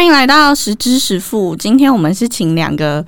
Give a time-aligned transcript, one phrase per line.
[0.00, 1.54] 欢迎来到十知十富。
[1.54, 3.04] 今天我们是请两个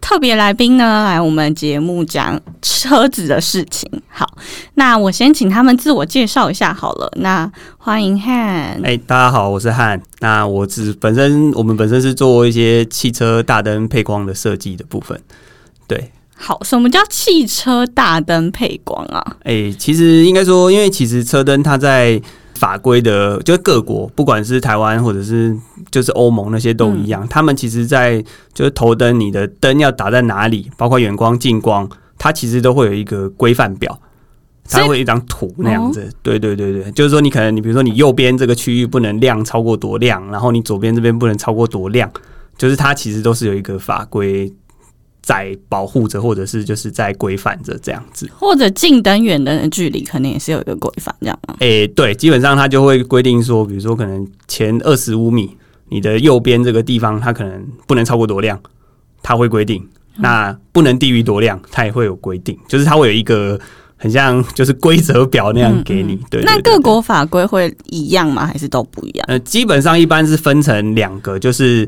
[0.00, 3.90] 特别来宾呢来我们节目讲车子的事情。
[4.08, 4.38] 好，
[4.74, 7.10] 那我先请他们自我介绍一下好了。
[7.16, 10.00] 那欢迎汉，哎、大家好，我是汉。
[10.20, 15.20] 那我只本身我们本身是做一些汽车大灯配光的设计的部分。
[15.88, 19.36] 对，好，什么叫汽车大灯配光啊？
[19.42, 22.22] 哎、其实应该说，因为其实车灯它在
[22.56, 25.56] 法规的，就是各国，不管是台湾或者是
[25.90, 28.20] 就是欧盟那些都一样，他们其实在
[28.52, 33.96] 就是头灯你的灯要打在哪里，包括远光、近光，它其实都会有一个规范表。
[34.68, 42.10] 它会一张图那样子，对对对对，就是说你可能你比如说你右边这个区域不能亮超过多亮，然后你左边这边不能超过多亮，
[42.58, 44.52] 就是它其实都是有一个法规
[45.26, 48.30] 在保护着，或者是就是在规范着这样子。
[48.38, 51.56] 或者近灯远灯的距离，可能也是有一个规范，这样吗？
[51.58, 55.50] 诶、对，基本上它就会规定说，比如说可能前二十五米，
[55.88, 58.56] 你的右边这个地方它可能不能超过多亮，
[59.20, 59.84] 它会规定。
[60.18, 63.60] 那不能低于多亮，它也会有规定，就是它会有一个
[63.96, 66.16] 很像就是规则表那样给你。
[66.30, 68.46] 对对那各国法规会一样吗？
[68.46, 69.26] 还是都不一样？
[69.28, 71.86] 呃，基本上一般是分成两个，就是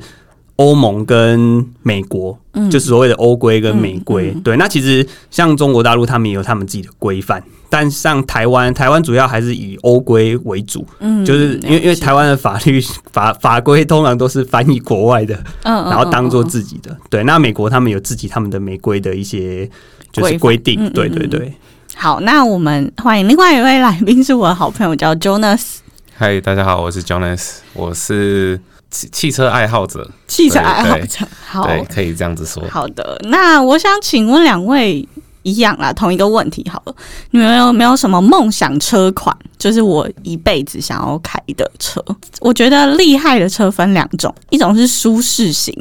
[0.58, 2.70] 欧盟跟美国，嗯。
[2.70, 4.30] 就是所谓的欧规跟美规。
[4.34, 4.42] 嗯嗯。
[4.42, 12.80] 对，那其实像中国大陆，他们也有他们自己的规范，但像台湾，台湾主要还是以欧规为主，嗯就是因为因为台湾的法律
[13.12, 16.96] 法法规通常都是翻译国外的，嗯，嗯然后当做自己的。
[17.08, 19.68] 对，那美国他们有自己他们的美规的一些
[20.12, 21.52] 就是规定对对对。
[21.94, 25.78] 好，那我们欢迎另外一位来宾，是我的好朋友，叫 Jonas，
[26.16, 28.60] 嗨，大家好，我是 Jonas，我是
[28.91, 31.27] 汽汽车爱好者，汽车爱好者。
[31.47, 32.62] 好，对，可以这样子说。
[32.70, 35.06] 好的，那我想请问两位
[35.42, 36.94] 一样啦，同一个问题好了，
[37.31, 39.36] 你们有没有什么梦想车款？
[39.59, 42.03] 就是我一辈子想要开的车。
[42.41, 45.75] 我觉得厉害的车分两种，一种是舒适型，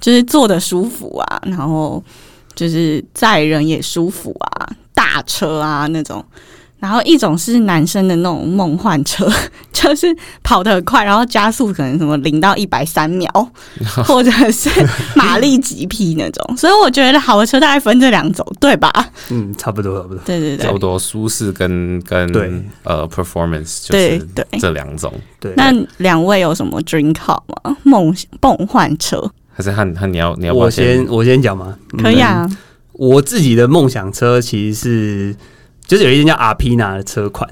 [0.00, 2.02] 就是坐的舒服啊，然后
[2.54, 6.24] 就是载人也舒服啊，大车啊那种。
[6.84, 9.26] 然后一种是男生的那种梦幻车，
[9.72, 13.26] 就是跑得很快，然后加速可能什么零到一百三秒，
[14.04, 14.68] 或者是
[15.16, 16.56] 马力几匹那种。
[16.58, 18.92] 所以我觉得好的车大概分这两种，对吧？
[19.30, 20.22] 嗯，差不多差不多。
[20.26, 20.78] 对对对差不。
[20.78, 22.52] 多舒适跟跟对
[22.82, 27.74] 呃 performance 就是对对这两种，对，那两位有什么 dream car 吗？
[27.84, 32.46] 梦梦幻车还是和和你要你要我先我先讲吗，可以啊，
[32.92, 35.36] 我自己的梦想车其实是，
[35.86, 37.48] 就是有一件叫阿皮娜的车款，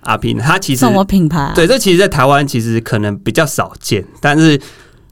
[0.00, 1.52] 阿皮娜它其实什么品牌、啊？
[1.54, 4.60] 对，这其实，在台湾其实可能比较少见，但是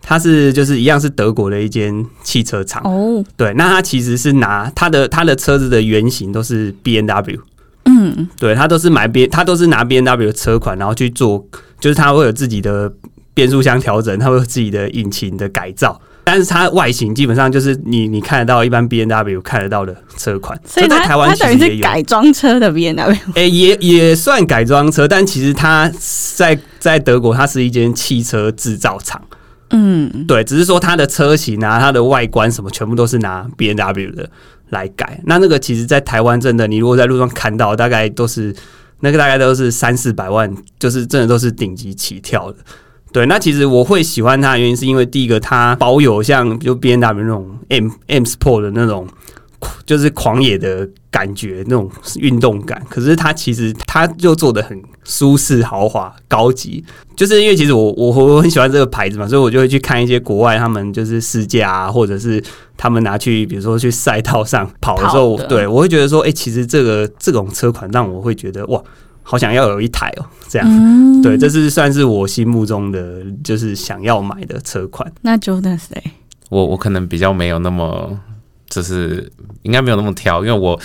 [0.02, 7.40] 它是就是一样是德国的一间汽车厂，哦，对，那它其实是拿它的它的车子的原型都是 B N W，
[7.84, 11.44] 嗯，对，它都是买 B，它都是拿 B N W 的车款，然后去做，
[11.80, 12.92] 就是它会有自己的
[13.34, 16.00] 变速箱调整，它会有自己的引擎的改造。
[16.26, 21.76] 但是它外形基本上就是你你看得到一般 B N W 看得到的车款，所以在台湾它等于其实也有。
[21.76, 23.16] 是改装车的 B N W。
[23.34, 25.88] 诶、也也算改装车，但其实它
[26.34, 29.22] 在在德国，它是一间汽车制造厂。
[29.70, 34.28] 嗯，对，只是说它的车型啊、它的外观什么，全部都是拿 B N W 的
[34.70, 35.20] 来改。
[35.26, 38.52] 那那个其实，在台湾真的，你如果在路上看到，大概都是
[38.98, 42.58] 那个大概都是三四百万，就是真的都是顶级起跳的。
[43.16, 49.08] 对，那其实我会喜欢它的原因，是因为第一个，它保有像就 B N W 那种 M M Sport 的那种，
[49.86, 52.82] 就是狂野的感觉，那种运动感。
[52.90, 56.84] 可是它其实它就做的很舒适、豪华、高级，
[57.16, 62.44] 就是因为其实我我我很喜欢这个牌子嘛，所以我就会去看一些国外他们就是试驾啊，或者是
[62.76, 68.82] 他们拿去比如说去赛道上跑的时候对我会觉得说，哎、其实这个这种车款让我会觉得哇，
[69.28, 70.68] 好想要有一台哦、这样。
[70.70, 75.12] 嗯，对，这是算是我心目中的就是想要买的车款。
[75.20, 76.02] 那 Jonas 嘞？
[76.48, 78.16] 我我可能比较没有那么，
[78.68, 79.28] 就是
[79.62, 80.78] 应该没有那么挑，因为我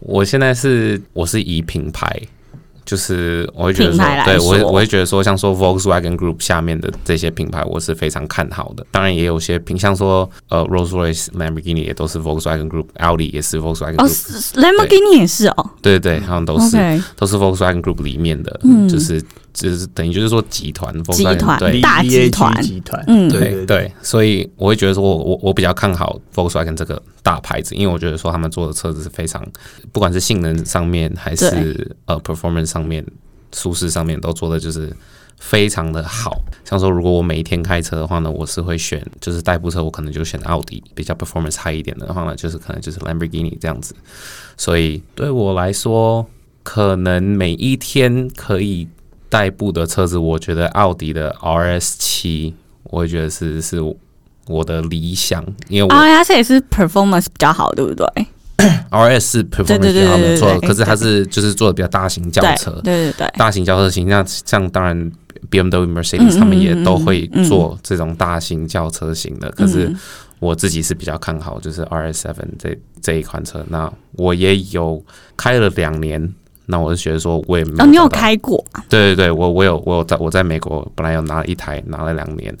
[0.00, 2.18] 我现在是我是以品牌，
[2.84, 8.86] 就是我会觉得对我会我会觉得说，像说 Volkswagen Group 下面的这些品牌，我是非常看好的。
[8.90, 15.70] 当然也有些品，像说呃 Rolls Royce、Lamborghini 也都是 Volkswagen Group，Audi 也是 Volkswagen 哦 Group，、是，Lamborghini 也是哦。
[15.80, 19.22] 对对对，他们都是都是 Volkswagen Group 里面的，嗯就是
[19.54, 29.46] 就是等于就是说集团集团对大集团集团，嗯对对对对，所以我会觉得说我，我我比较看好 Volkswagen 这个大牌子，因为我觉得说他们做的车子是非常，
[29.92, 33.06] 不管是性能上面还是呃 performance 上面、
[33.54, 34.92] 舒适上面都做的就是
[35.38, 36.42] 非常的好。
[36.64, 43.94] 像说如果我每一天开车的话呢，我是会选就是代步车，我可能就选奥迪，比较 performance high 一点的话呢，就是可能就是 Lamborghini 这样子。
[44.56, 46.26] 所以对我来说，
[46.64, 48.88] 可能每一天可以
[49.34, 52.54] 代步的车子，我觉得奥迪的 RS 七
[52.84, 53.78] 我会觉得是是
[54.46, 58.06] 我的理想，因为我 RS 也是 performance 比较好，对不对？
[58.92, 64.96] RS 是 performance 对比较好没错，可是它是就是做的比较大型轿车，对对对，大型轿车型，那像当然
[65.50, 67.44] BMW、嗯 Mercedes 嗯他们也嗯都会嗯。
[67.44, 69.98] 做这种大型轿车型的，可是嗯
[70.38, 75.02] 我自己是比较看好就是 RS Seven 这这一款车，那我也有
[75.36, 76.32] 开了两年。
[76.66, 78.82] 那我是觉得说，我也没哦，你有开过啊？
[78.88, 82.56] 对对对，我我有我有在我在美国本来有拿了一台，拿了两年，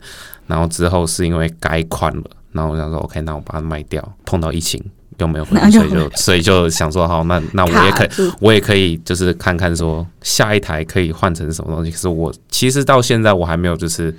[0.46, 4.06] 然后之后是因为改款了，然后我想说 OK，那我把它卖掉。
[4.26, 4.82] 碰到疫情
[5.18, 8.08] 又没有回 来，所以就所以就想说好，那那我也可以
[8.40, 11.90] 我也可以就是看看说下一台可以换成什么东西。
[11.90, 14.14] 可是我其实到现在我还没有就是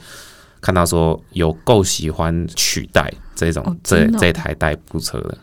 [0.62, 5.38] 看到说有够喜欢取代这种、哦这这台代步车的。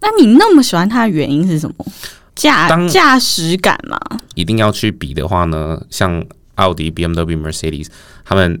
[0.00, 1.86] 那你那么喜欢它的原因是什么？
[2.34, 3.98] 驾驾驶感嘛？
[4.34, 6.24] 一定要去比的话呢，像
[6.54, 7.88] 奥迪、BMW、Mercedes，
[8.24, 8.60] 他们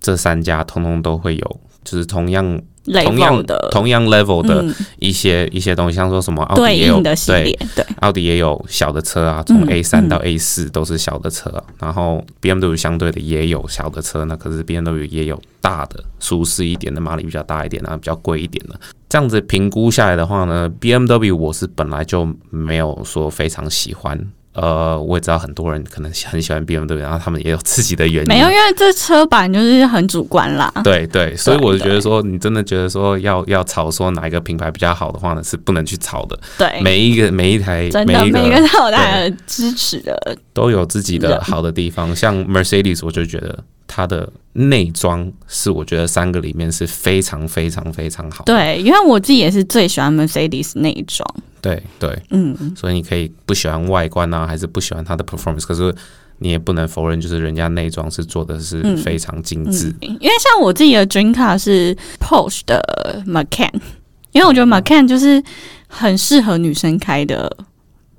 [0.00, 3.68] 这三家通通都会有，就是同样同样的。
[3.70, 4.74] 同样 level 的嗯。
[4.98, 7.58] 一些、一些东西，像说什么奥迪也有对。
[8.00, 10.08] 奥迪也有小的车啊，从嗯 A 三嗯。
[10.08, 18.78] 到 A 四都是小的车、啊，然后 BMW 相对的也有小的车，那可是 BMW 也有大的，舒适一点的，马力比较大一点啊，比较贵一点的。
[19.08, 24.18] 这样子评估下来的话呢，BMW 我是本来就没有说非常喜欢。
[24.52, 28.28] 呃，我也知道很多人可能很喜欢 BMW，然后他们也有自己的原因。
[28.28, 30.72] 没有，因为这车版就是很主观啦。
[30.82, 36.38] 对对，所以我就觉得说，你真的觉得说要要炒说哪一个品牌比较好的话呢，是不能去炒的。
[36.58, 43.56] 对，每一个每一台真的每一个都有大家支持的，都有自己的好的地方， 像 Mercedes，我就觉得
[43.86, 48.52] 它的内装是我觉得三个里面是非常非常非常好的。
[48.52, 51.24] 对，因为我自己也是最喜欢 Mercedes 内装，
[51.60, 55.94] 对对，嗯，所以你可以不喜欢外观啊，还是不喜欢它的 performance，可是
[56.38, 58.96] 你也不能否认，就是人家内装是做的是嗯。
[58.98, 59.94] 非常精致。
[60.02, 63.70] 嗯，因为像我自己的 dream car 是 Porsche 的 Macan，
[64.32, 65.42] 因为我觉得 Macan 就是
[65.88, 67.56] 很适合女生开的。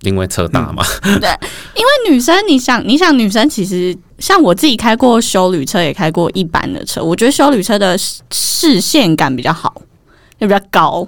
[0.02, 1.30] 因为车大嘛，对，
[1.76, 9.80] 因为女生，你想，你想，女生其实像我自己开过修旅车，也开过一般的车，我觉得修旅车的视视线感比较好，
[10.40, 11.08] 也比较高。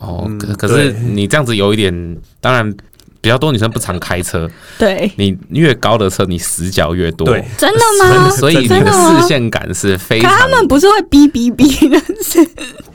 [0.00, 2.74] 哦，嗯可可是你这样子有一点，当然
[3.20, 7.44] 比较多女生不常开车，对，你越高的车，你死角越多，对。
[7.58, 8.30] 真的吗？
[8.30, 12.48] 所以你的视线感是非可常他们不是会哔哔哔的，是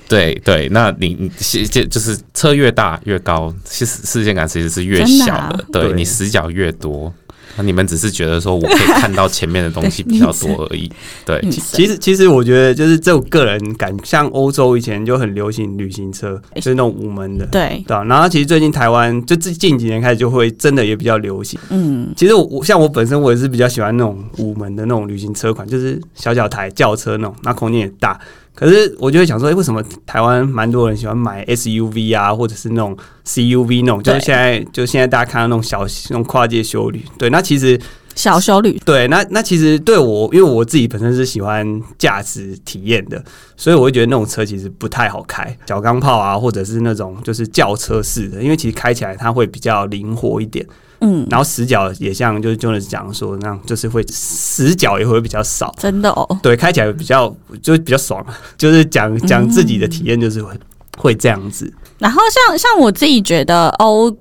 [0.07, 5.93] 对对，那你你其就就是车越大越高，其实视线感其实是越小真的啊，对对。
[5.93, 7.13] 你死角越多。
[7.57, 10.91] 那你们只是觉得说我可以看到前面的东西 比较多而已，
[11.25, 18.03] 对，其实，其实我觉得就是这种个人感，像欧洲以前就很流行旅行车，就是那种五门的，对，对啊。
[18.03, 21.59] 然后其实最近台湾就近近几年开始就会真的也比较流行。
[21.69, 28.19] 嗯，其实我我像我本身我也是比较喜欢那种五门的那种旅行车款，就是小小台轿车那种，那空间也大。
[28.55, 37.77] 可是我就会想说，哎、为什么台湾蛮多人喜欢买 SUV 啊，或者是那种 CUV 那种，就是现在就现在大家看到那种小那种跨界修旅，对，那其实
[38.15, 43.21] 小修旅，对，那那其实对我，因为我自己本身是喜欢驾驶体验的，
[43.57, 50.65] 所以我会觉得那种车其实不太好开，小钢炮啊，或者是那种就是轿车式的，因为其实开起来它会比较灵活一点，
[51.01, 58.25] 嗯，然后死角也像就是 Jonas 讲说那样，就是会死角也会比较少，真的哦，对，开起来比较就比较爽，
[58.57, 60.53] 就是讲讲自己的体验就是会
[60.97, 64.15] 会这样子，然后像像我自己觉得欧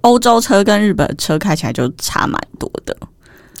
[0.00, 2.96] 欧洲车跟日本车开起来就差蛮多的，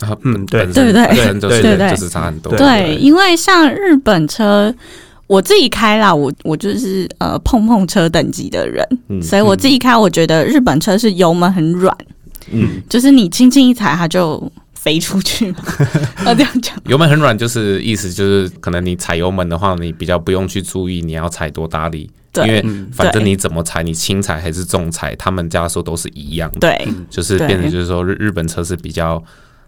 [0.00, 0.64] 啊嗯对。
[0.72, 1.06] 对不对？
[1.40, 1.90] 对对？
[1.90, 4.74] 就是差很多，对对，因为像日本车。
[5.26, 9.22] 我自己开啦，我我就是呃碰碰车等级的人，嗯。
[9.22, 11.96] 所以我自己开，我觉得日本车是油门很软，
[12.52, 15.50] 嗯，就是你轻轻一踩它就飞出去。
[15.52, 15.58] 嘛。
[16.26, 22.88] 要这样讲，油门很软，就是意思就是可能你踩油门的话，你比较不用去注意你要踩多大力，因为嗯。
[22.92, 26.60] 反正你怎么踩，你轻踩还是重踩，他们加速都是一样的。
[26.60, 26.88] 对。
[27.10, 29.22] 就是变成就是说日日本车是比较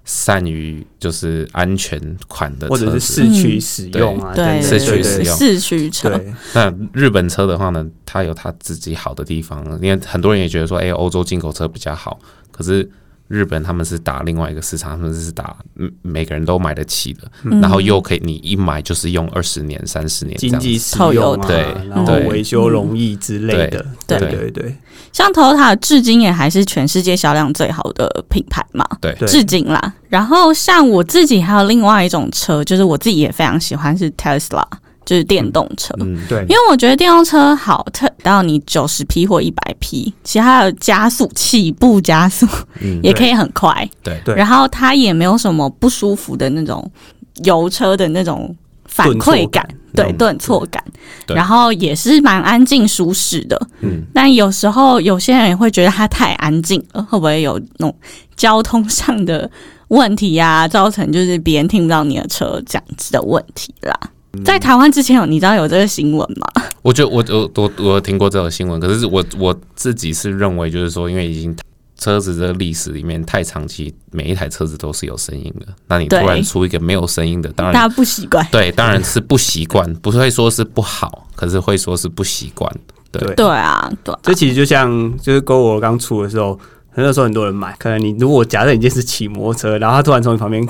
[0.04, 3.00] 善于就是安全款的或者是。
[3.00, 4.62] 市区使用啊，对。
[4.62, 5.36] 市区使用。
[5.36, 6.20] 市区车，
[6.54, 12.18] 那日本车的话呢，它有它自己好的地方，因为很多人也觉得说，哎、欧洲进口车比较好，
[12.56, 12.88] 可是
[13.28, 17.60] 日本他们是打另外一个市场，他们是打嗯每个人都买得起的，嗯。
[17.60, 20.36] 然后又可以你一买就是用二十年、三十年。
[20.38, 22.26] 经济实用啊，对然后对。
[22.28, 24.18] 维修容易之类的，对。
[24.18, 24.76] 对对对。
[25.12, 29.26] 像 Toyota 至今也还是全世界销量最好的品牌嘛，对对。
[29.26, 29.92] 至今啦。
[30.08, 34.64] 然后像我自己还有另外一种车，就是我自己也非常喜欢是 Tesla，
[35.06, 35.94] 就是电动车。
[36.00, 36.40] 嗯，对。
[36.42, 42.46] 因，为我觉得电动车好，特到你九十匹或一百匹，其实它的加速、起步加速
[42.82, 44.20] 嗯也可以很快，对。
[44.24, 44.34] 对。
[44.34, 46.90] 然后它也没有什么不舒服的那种
[47.44, 50.16] 油车的那种反馈感，嗯对，嗯。
[50.16, 50.82] 顿挫感，
[51.28, 53.56] 然后也是蛮安静舒适的。
[53.80, 57.96] 嗯，但有时候有些人也会觉得它太安静了，会不会有那种
[58.36, 59.48] 交通上的
[59.88, 63.94] 问题呀、造成就是别人听不到你的车这样子的问题啦？
[64.44, 66.46] 在台湾之前有你知道有这个新闻吗？
[66.82, 71.56] 我觉得我我我我有听过这个新闻，可是我我自己是认为，就是说，因为已经
[71.98, 78.46] 车子的历史里面太长期，每一台车子都是有声音的，那你突然出一个没有声音的，当然大家不习惯。
[78.52, 82.70] 对，当然是不习惯，不会说是不好，可是会说是不习惯。
[83.10, 86.58] 对对对啊，对啊这其实就像就是 GoGo 刚出的时候，
[86.94, 90.68] 那时候很多人买，可能你如果假设你今天是骑摩托车，然后他突然从你旁边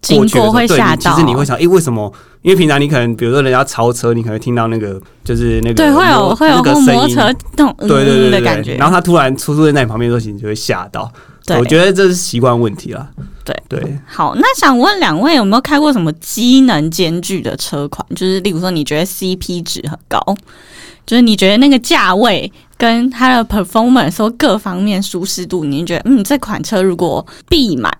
[0.00, 2.12] 经过会吓到，其实你会想，诶，为什么？
[2.42, 11.10] 因为平常你可能比如说人家超车，你可能听到那个就是那个对会有会有那个摩托车那种嗯对对对对的感觉对，，然后他突然出现在你旁边的时候，你就会吓到。
[11.46, 13.06] 对我觉得这是习惯问题啦。
[13.44, 18.06] 对对，好，那想问两位有没有开过什么机能兼具的车款？
[18.10, 20.22] 就是例如说，你觉得 CP 值很高，
[21.04, 27.90] 就是你觉得那个价位跟它的 performance 或各方面舒适度，你觉得嗯，这款车如果必买，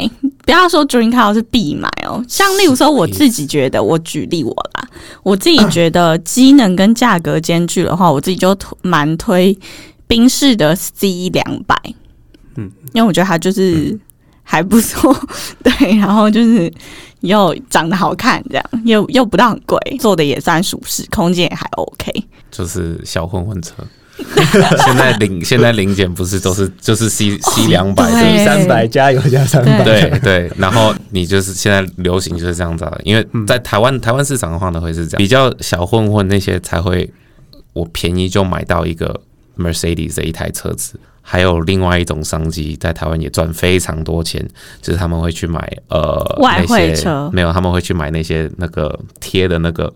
[0.47, 2.25] 不要说 dream car 是必买哦。
[2.27, 4.89] 像例如说，我自己觉得，我举例我啦，
[5.23, 9.57] 我自己觉得机能跟价格兼具的话，我自己就蛮推
[10.07, 11.77] 宾士的 C 两百，
[12.57, 13.99] 嗯，因为我觉得它就是。
[14.43, 15.17] 还不错，
[15.63, 16.69] 对，然后就是
[17.21, 22.13] 又长得好看，这样又又不到很贵，做的也算舒适，空间也还 OK。
[22.51, 23.75] 就是小混混车。
[24.85, 28.21] 现在零现在零检不是都是就是 C C 两百对。
[28.21, 30.19] 对三百加油加三百，对。
[30.21, 37.11] 对，然后你就是现在流行就是这样子啊，因为在台湾台湾市场的话呢会是这样，比较小混混那些才会
[37.73, 39.21] 我便宜就买到一个
[39.59, 40.99] Mercedes 的一台车子。
[41.23, 44.45] 还有另外一种商机，在台湾也赚非常多钱，
[44.83, 47.31] 就是他们会去买呃外汇那些车。
[47.33, 49.93] 没有，他们会去买那些那个贴的那个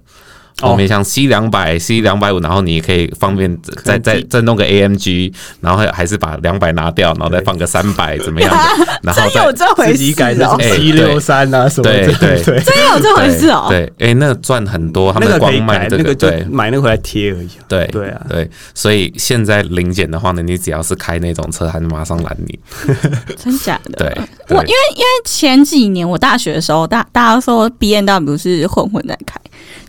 [0.62, 0.68] 哦。
[0.68, 12.42] 后面像 C 两百、C 两百五，然后你可以方便再再再弄个 AMG，然后还是把两百拿掉，然后再放个三百怎么样的， 然后再真有这回自己改成 C 六三啊什么的，对对。
[12.42, 13.66] 对，真有这回事哦。
[13.68, 16.44] 对，哎、那赚很多，他那们光卖这个，那个对。
[16.50, 17.64] 买那个回来贴而已啊。
[17.68, 22.58] 对对啊，对，所以现在零检的话呢，你只要是开那种车，他就马上拦你。
[23.36, 23.96] 真假的？
[23.96, 29.40] 对，我因为因为前几年我大学的时候，大大家都说 B N W 是混混在开，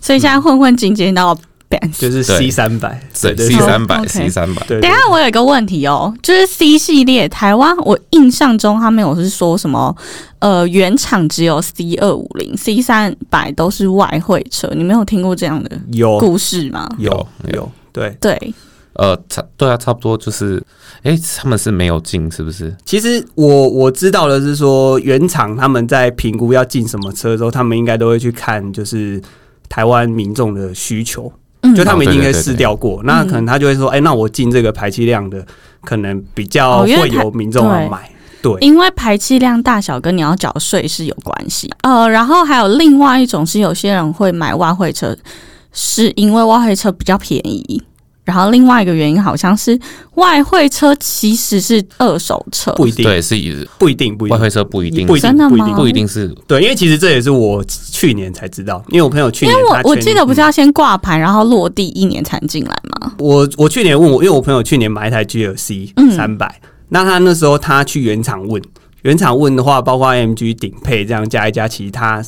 [0.06, 1.36] 所以现在混混进阶到
[1.68, 2.00] Benz。
[2.00, 9.96] 就是 C 三百，对对 C 三百 C 三百，对，等下，我有一个问题哦，就是 C 系列台湾，我印象中他们有是说什么，
[10.38, 15.72] 呃，原厂只有 C 二五零、C 三百都是外汇车，你没有听过这样的？
[15.92, 16.20] 有。
[16.20, 16.88] 故事吗？
[17.00, 17.10] 有
[17.48, 18.54] 有有，对，对，
[18.94, 20.64] 呃，差对啊，差不多就是，
[21.02, 22.72] 哎、他们是没有进，是不是？
[22.86, 29.20] 其实我我知道的是说，原厂他们在评估要进什么车的时候，他们应该都会去看就是
[29.70, 31.32] 台湾民众的需求，
[31.62, 33.02] 嗯就他们一定会试掉过。
[33.04, 35.46] 那可能他就会说，哎、那我进这个排气量的，
[35.84, 38.10] 可能比较会有民众要买。
[38.42, 41.68] 对，因为排气量大小跟你要缴税是有关系。
[41.82, 45.18] 呃，然后还有另外一种是有些人会买外汇车，
[45.74, 47.82] 是因为外汇车比较便宜。
[48.26, 49.80] 然后另外一个原因好像是
[50.16, 55.06] 外汇车其实是二手车，不一定，对，是以不一定，不一定，外汇车不一定。
[55.06, 55.50] 不一定，真的吗？
[55.50, 63.14] 不一定，不一定是对，因为其实这也是我去年才知道，因为我朋友去因为年他全我我记得不是嗯要先挂牌，然后落地一年才进来吗？
[63.20, 66.12] 我我去年问我，因为我朋友去年买一台 GLC 嗯。
[66.16, 68.62] 三百、那他那时候他去原厂问，
[69.02, 72.24] 原厂问的话，包括 AMG 顶配这样加一加，其实他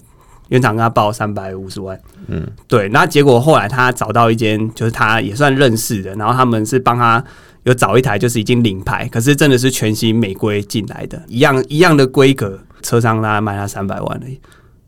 [0.50, 7.24] 原厂跟他报三百五十万，嗯，对，那结果后来他找到一间就是他也算认识的，然后他们是帮他
[7.64, 14.40] 有找一台就是已经领牌，可是真的是全新美规进来的，一样一样的规格，车商他卖他三百万而已，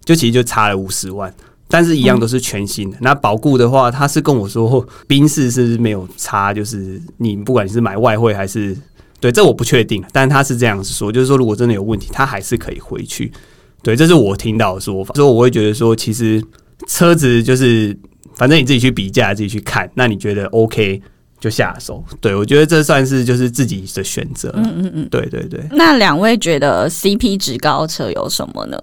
[0.06, 1.34] 就其实就差了五十万。
[1.72, 2.98] 但是一样都是全新的。
[3.00, 8.76] 那保固的话，他是跟我说，宾士是没有差，就是你不管你是买外汇还是
[9.20, 13.32] 对，这我不确定，但他是这样子说，就是说如果真的有问题，他还是可以回去。
[13.82, 16.44] 对，这是我听到的说法，所以我会觉得说，其实
[16.88, 17.98] 车子就是
[18.36, 21.02] 反正你自己去比价，自己去看，那你觉得 OK
[21.40, 22.04] 就下手。
[22.20, 24.52] 对我觉得这算是就是自己的选择。
[24.56, 25.10] 嗯嗯嗯。
[25.10, 28.78] 对对对，那两位觉得 CP 值高的车有什么呢？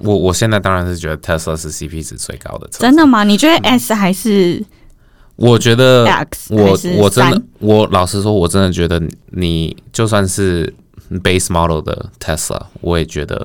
[0.00, 3.24] 我我现在当然是觉得 Tesla 是 CP 值最高的车，真的吗？
[3.24, 4.64] 你觉得 S 还是
[5.34, 6.54] 我觉得 X？
[6.54, 9.02] 我我真的，我老实说，我真的觉得
[9.32, 10.72] 你就算是
[11.24, 13.44] base model 的 Tesla，我也觉得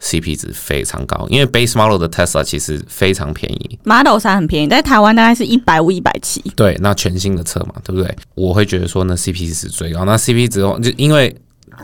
[0.00, 3.78] CP 值非常高，因为 base model 的 Tesla 其实非常便宜。
[3.84, 6.40] Model 三很便宜，在台湾大概是一百五、一百七。
[6.54, 8.16] 对，那全新的车嘛，对不对？
[8.34, 10.04] 我会觉得说，那 CP 值最高。
[10.04, 11.34] 那 CP 值哦就因为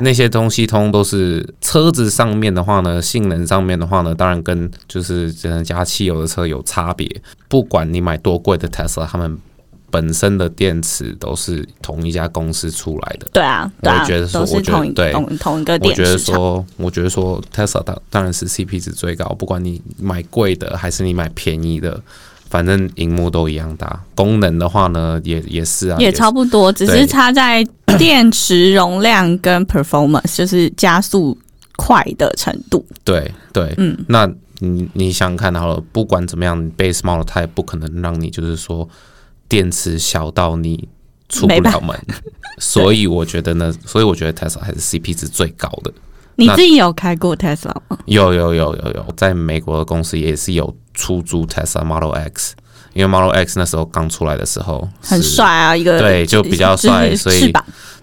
[0.01, 7.09] 那些东西通通都是车子上面的话呢，性能上面的话呢，当然跟就是只能加汽油的车有差别。
[7.49, 9.39] 不管你买多贵的 Tesla，他们
[9.95, 13.29] 本身的电池都是同一家公司出来的。
[13.33, 16.19] 对啊，对啊，我觉得说都是我觉得同一对同同一个我觉得。
[16.19, 22.01] 说，我觉得说 Tesla 当当然是 CP 值最高，不管你买贵的还是你买便宜的，
[22.51, 24.01] 反正荧幕都一样大。
[24.17, 27.63] 功能的话呢，也也是啊，也差不多，只是差在
[27.99, 31.39] 电池容量跟 performance，就是加速
[31.77, 32.85] 快的程度。
[33.05, 34.29] 对对，嗯，那
[34.61, 38.89] 你你想想看好了，不管怎么样，base model 它也不可能让你就是说
[39.49, 40.89] 电池小到你
[41.29, 41.99] 出不了门，
[42.59, 45.93] 所以我觉得呢，所以我觉得 Tesla 还是 CP 值最高的。
[46.37, 47.97] 你自己有开过 Tesla 吗？
[48.07, 52.55] 有有有有有，在美国的公司也是有出租 Tesla Model X，
[52.93, 57.53] 因为 Model X 那时候刚出来的时候很帅啊，一个对就比较帅所以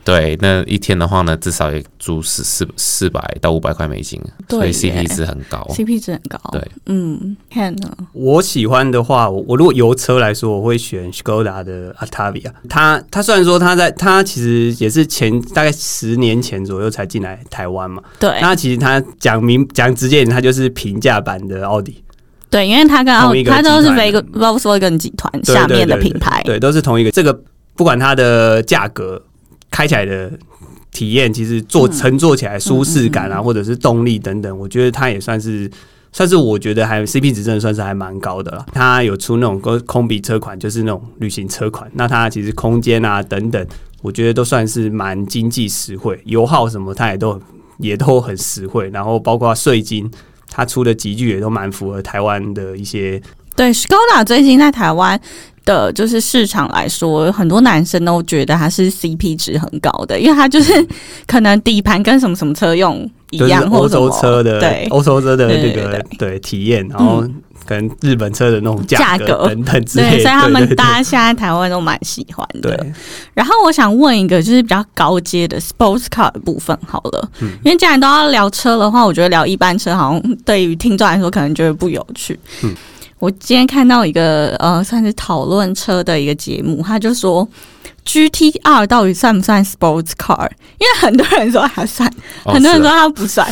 [0.03, 5.65] 对，那一天的话呢，至少也租四四四百到五百块美金，所以 CP 值很高。
[5.69, 6.39] CP 值很高。
[6.51, 12.51] 对，嗯，看呢，我喜欢的话，我我如果油车来说，我会选 Skoda 的 Octavia。
[12.67, 22.03] 它它虽然说它在它其实也是前大概十年前左右才进来台湾嘛，对那其实它讲明讲直接一点，它就是平价版的奥迪，
[22.49, 26.41] 对，因为它跟奥它都是集团 Veg Volkswagen 集团下面的品牌。
[26.43, 27.11] 对，都是同一个。
[27.11, 27.39] 这个
[27.75, 29.21] 不管它的价格，
[29.71, 30.31] 开起来的
[30.91, 35.67] 体验，其实坐嗯乘坐起来舒适感啊，或者是动力等等，我觉得它也算是。
[36.13, 38.65] 算是我觉得还 CP 值真的算是还蛮高的了。
[38.73, 41.89] 它有出那种空空比车款，就是那种旅行车款。
[41.93, 43.65] 那它其实空间啊等等，
[44.01, 47.41] 我觉得都算是蛮经济实惠，油耗什么它也都
[47.77, 48.89] 也都很实惠。
[48.89, 50.11] 然后包括税金，
[50.49, 53.21] 它出的集具也都蛮符合台湾的一些
[53.55, 55.17] 对，Skoda 最近在台湾
[55.65, 60.85] 的就是市场来说，很多男生都觉得它是 CP 值很高的，因为它就是
[61.27, 64.87] 可能底盘跟什么什么车用一样，或欧洲车的对。
[64.89, 66.39] 欧洲车的那对个对对。
[66.39, 67.23] 体验，然后
[67.67, 72.83] 可能日本车的那种价格等等之类对，所以他们大家现在台湾都蛮喜欢的。
[73.35, 77.49] 然后我想问一个，就是比较高阶的 sports car 的部分好了，嗯。
[77.63, 82.37] 因为既然都要聊车的话，我觉得聊一般车好像对于听众来说可能觉得不有趣。
[82.63, 82.73] 嗯
[83.21, 87.47] 我今天看到一个呃，算是讨论车的一个节目，他就说
[88.03, 90.49] GTR 到底算不算 sports car？
[90.79, 92.11] 因为很多人说它算，
[92.43, 93.47] 哦很多人说是啊它不算，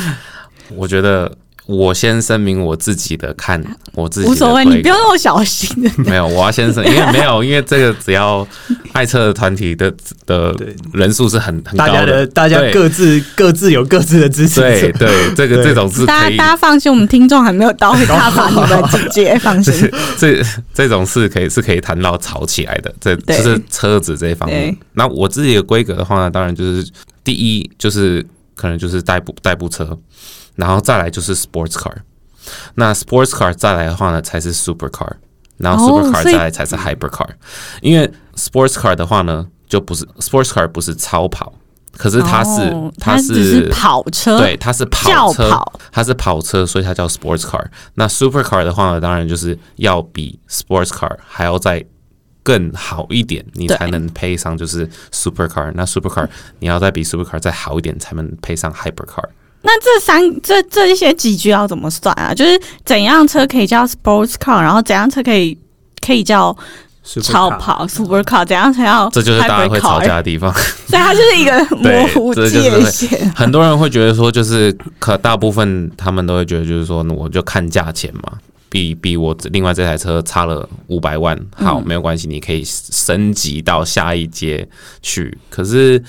[0.76, 1.32] 我觉得
[1.70, 5.70] 我先声明我自己的看，我自己无所谓，你不用那么小心。
[6.04, 8.46] 没有，我要先声，因为没有，因为这个只要
[8.92, 9.94] 爱车的团体的
[10.26, 10.52] 的
[10.94, 12.26] 人数是很很高大家的。
[12.26, 19.88] 大家各自各自有各自的支持对，对， 这个这种是可以大家大，家放心，我们听众还没有到会大把你们直接 放心。
[20.18, 20.42] 这
[20.74, 24.76] 这种是可以是可以谈到吵起来的，这就是车子这一方面。
[24.94, 26.84] 那我自己的规格的话呢，当然就是
[27.24, 29.96] 第一就是可能就是代步代步车，
[30.60, 31.94] 然后再来就是 sports car。
[32.76, 35.10] 那 sports car 再来的话呢，才是 super car，
[35.58, 37.30] 然后哦 super car 再来才是 hyper car。
[37.82, 41.54] 因为 sports car 的话呢，就不是 sports car 不是超跑，
[41.96, 45.80] 可是它是、哦它是跑车，对，它是跑车，跑。
[45.92, 47.66] 它是跑车，所以它叫 sports car。
[47.96, 51.86] 那 super car 的话呢，当然就是要比 sports car 还要再
[52.42, 55.72] 更好一点，你才能配上就是 super car。
[55.76, 56.28] 那 super car
[56.60, 59.26] 你要再比 super car 再好一点，才能配上 hyper car。
[59.62, 62.34] 那这三这这一些几句要怎么算啊？
[62.34, 65.58] 就是怎样车可以叫 sports car，然后怎样车可以
[66.06, 66.56] 可以叫
[67.24, 70.54] 超跑 super car，怎样才要这就是大家会吵架的地方。
[70.88, 73.30] 所以它就是一个 模糊界限。
[73.36, 78.38] 很多人会觉得说，就是可大部分他们都会觉得，就是说，我就看价钱嘛，
[78.70, 84.68] 比比我另外这台车差了五百万，好，嗯没有关系，你可以升级到下一阶
[85.02, 85.36] 去。
[85.50, 86.02] 可是，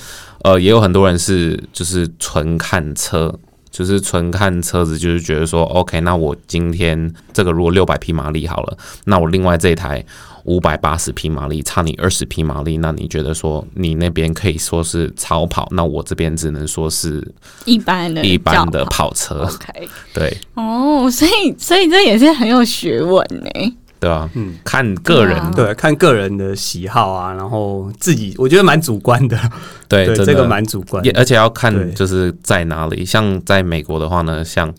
[0.43, 3.39] 呃，也有很多人是就是纯看车。
[3.73, 10.05] 就是纯看车子，就是觉得说，OK，那我今天这个如果六百匹马力好了，那我另外这一台
[10.43, 17.27] 五百八十匹马力，差你二十匹马力，那你觉得说你那边可以说是超跑，那我这边只能说是
[17.65, 23.77] 一般的一般的跑跑车，OK，对哦，所以所以这也是很有学问呢。
[24.01, 24.29] 对吧？
[24.35, 25.39] 嗯，看个人。
[25.55, 29.39] 对看个人的喜好啊，然后自己我觉得蛮主观的，
[29.87, 34.73] 对这个蛮主观的，也而且要看就是在哪里，像在美国的话呢，像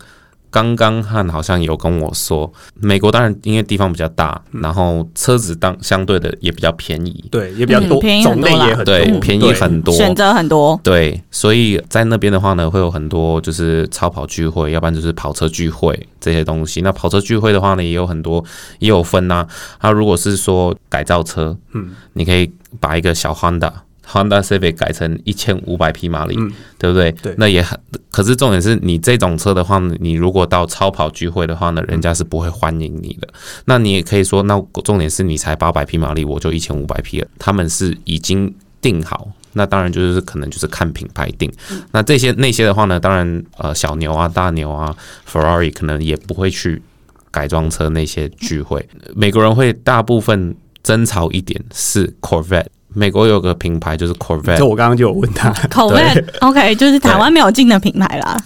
[0.52, 4.60] 刚刚汉好像有跟我说，美国当然因为地方比较大，嗯。
[4.60, 16.82] 然后车子当相对的也比较便宜，对，也比较多，嗯便宜很种类也很多，对，便宜很多，选择很多，对，所以在那边的话呢，会有很多就是超跑聚会，要不然就是跑车聚会这些东西。
[16.82, 18.44] 那跑车聚会的话呢，也有很多，
[18.78, 19.46] 也有分呐、
[19.78, 19.90] 啊。
[19.90, 23.72] 如果是说改造车，嗯，你可以把一个小 Honda
[24.12, 27.10] Honda Civic 改成一千五百匹马力，嗯对不对？
[27.12, 27.78] 对那也很。
[28.10, 33.28] 可是重点是你这种车的话，你如果到超跑聚会的话呢，人家是不会欢迎你的。
[33.64, 37.28] 那你也可以说，那重点是你才八百匹马力，我就一千五百匹了。
[37.38, 39.28] 他们是已经定好。
[39.54, 41.52] 那当然就是可能就是看品牌定，
[41.90, 44.94] 那这些那些的话呢，当然呃小牛啊、大牛啊、
[45.30, 46.82] Ferrari 可能也不会去
[47.30, 48.86] 改装车那些聚会。
[49.14, 58.42] 美国人会大部分争吵一点是 Corvette，美国有个品牌就是 Corvette，这我刚刚就有问他，Corvette，OK，就是台湾没有进的品牌啦。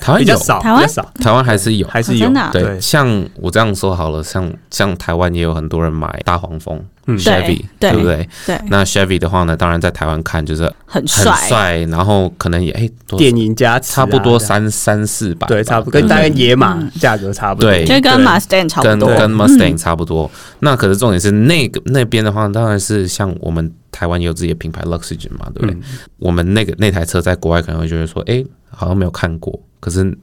[0.00, 0.88] 台湾有，比较少，台湾？
[0.88, 1.86] 少，台湾还是有。
[1.88, 2.28] 还是有。
[2.28, 2.50] 哦啊？
[2.52, 7.18] 对，像我这样说好了，像像台湾也有很多人买大黄蜂、嗯。
[7.18, 8.28] Chevy，对不对？
[8.46, 16.90] 对，那 Chevy 的话呢，当然在台湾看就是很很帅，然后可能也哎、多电影加持啊差不多三三四百吧，对，差不多跟对大概野马嗯。
[17.00, 19.08] 价格差不多，对就跟 Mustang 差不多。
[19.16, 20.30] 跟 Mustang 差不多。
[20.60, 25.74] 那可是重点是那个那边的话，当然是像我们台湾也有自己的品牌 Luxgen 嘛，对不对？
[25.74, 25.82] 嗯。
[26.18, 30.16] 我们那个那台车在国外可能会觉得说，哎、好像没有看过，可是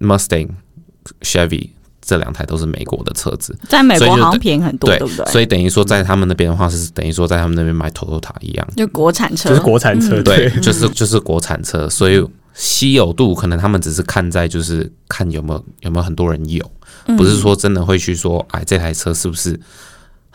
[0.00, 0.48] Mustang、
[1.20, 5.26] Chevy 这两台都是美国的车子，在美国好像便宜很多，对对不对？
[5.32, 10.24] 所以等于说在他们那边的话，是等于说在他们那边买 Toyota 一样，就国产车，就是国产车，嗯。
[10.24, 16.64] 对，就是就是国产车，所以稀有度可能他们只是看在就是看有没有有没有很多人有，
[17.06, 19.58] 嗯不是说真的会去说，哎，这台车是不是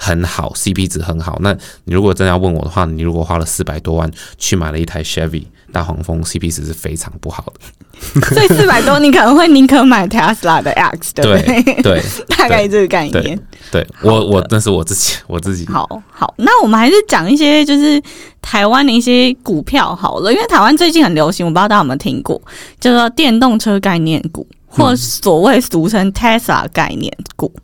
[0.03, 1.37] 很好，CP 值很好？
[1.41, 4.09] 那你如果真的要问我的话，你如果花了四百多万
[4.39, 8.25] 去买了一台 Chevy 大黄蜂，CP 值是非常不好的。
[8.33, 11.83] 所以四百多，你可能会宁可买 Tesla 的 X，对不对对？
[11.83, 12.03] 对
[12.35, 13.39] 大概这个概念。
[13.71, 18.01] 对，我我那是我自己我自己好好，那我们还是讲一些就是
[18.41, 22.41] 台湾的一些股票好了，因为台湾最近很流行，我不知道大家有没有听过，
[22.79, 27.53] 叫做电动车概念股，或所谓俗称 Tesla 概念股。
[27.55, 27.61] 嗯，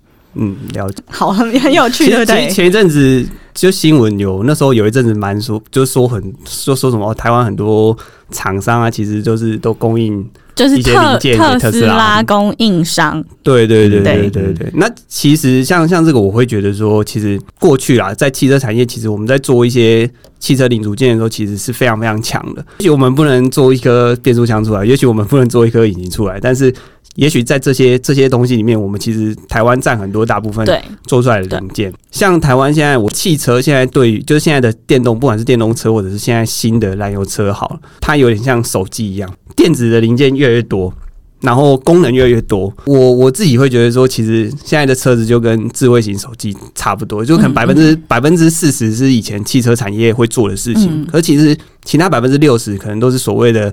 [0.73, 1.03] 了解。
[1.07, 2.49] 好，很很有趣，其对不对？
[2.49, 7.97] 前一阵子就新闻有，那时候有一阵子蛮说，就说很说说什么、哦台湾很多
[8.31, 10.23] 厂商啊，其实就是都供应，
[10.55, 14.71] 就是一些特零件特斯拉拉供应商，对对对对对对对。
[14.73, 22.65] 那其实像像这个，我会觉得说，其实过去啊，在汽车产业，其实我们在做一些汽车零组件的时候，其实是非常非常强的。
[22.79, 26.73] 也许我们不能做一颗变速箱出来，也许我们不能做一颗引擎出来，但是。
[27.15, 31.91] 也许在这些这些东西里面，我们其实台湾占很多大部分对做出来的零件。
[32.11, 40.93] 像台湾现在，我汽车现在对于就是现在的电动，不管是电动车或者是现在新的燃油车，好了，它有点像手机一样，电子的零件越来越多。
[41.41, 51.07] 然后功能越来越多，我我自己会觉得说，其实现在的车子就跟智慧型手机差不多，就可能嗯百分之百分之四十是以前汽车产业会做的事情，嗯。
[51.11, 53.71] 可其实其他百分之六十可能都是所谓的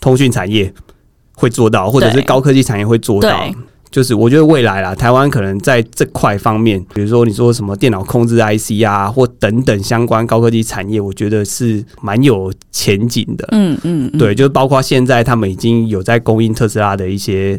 [0.00, 0.72] 通讯产业
[1.34, 3.28] 会做到，或者是高科技产业会做到。
[3.28, 3.54] 对。
[3.90, 13.48] 就是我觉得未来啦，台湾可能在这块方面，比如说你说什么电脑控制 IC 啊，或等等相关高科技产业，我觉得是蛮有前景的。
[13.52, 17.58] 嗯嗯，嗯对，就是包括现在他们已经有在供应特斯拉的一些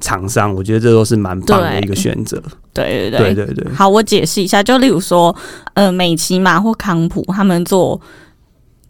[0.00, 2.40] 厂商，我觉得这都是蛮棒的一个选择。
[2.72, 5.34] 对对对对对，好，我解释一下，就例如说，
[5.74, 8.00] 呃，美琪马或康普他们做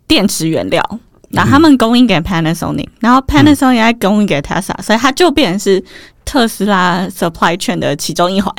[0.06, 0.82] 电池原料，
[1.30, 5.82] 然后他们供应给 Panasonic，然后 Panasonic 也供应给 Tesla，、所以它就变成是
[6.24, 8.54] 特斯拉 supply chain 的其中一环。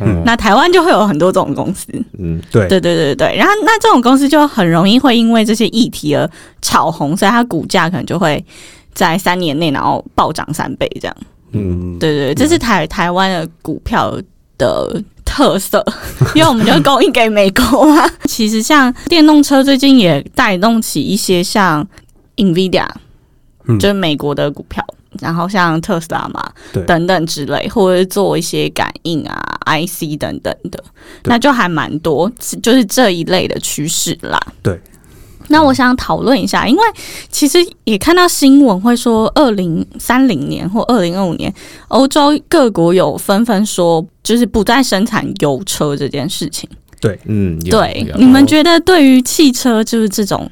[0.00, 1.86] 嗯 那台湾就会有很多这种公司，
[2.18, 3.36] 嗯对对对对对。
[3.36, 6.28] 然后那这种公司就很容易会因为这些议题而
[6.60, 8.44] 炒红，所以它股价可能就会
[8.94, 11.16] 在三年内然后暴涨三倍这样。
[11.52, 14.16] 嗯，对对，对这是台台湾的股票
[14.56, 15.84] 的特色，
[16.34, 18.08] 因为我们就供应给美国嘛。
[18.24, 21.86] 其实像电动车最近也带动起一些像
[22.36, 22.86] Nvidia，、
[23.66, 24.84] 嗯就是美国的股票，
[25.20, 26.52] 然后像特斯拉嘛
[26.86, 30.82] 等等之类，或者是做一些感应啊、IC 等等的，
[31.24, 32.30] 那就还蛮多，
[32.62, 34.40] 就是这一类的趋势啦。
[34.62, 34.80] 对。
[35.48, 36.82] 那我想讨论一下，因为
[37.28, 41.52] 其实也看到新闻会说，二零三零年或二零二五年，
[41.88, 46.70] 欧洲各国有纷纷说，就是不再生产油车这件事情。
[47.00, 50.48] 对嗯，对你们觉得对于汽车就是这种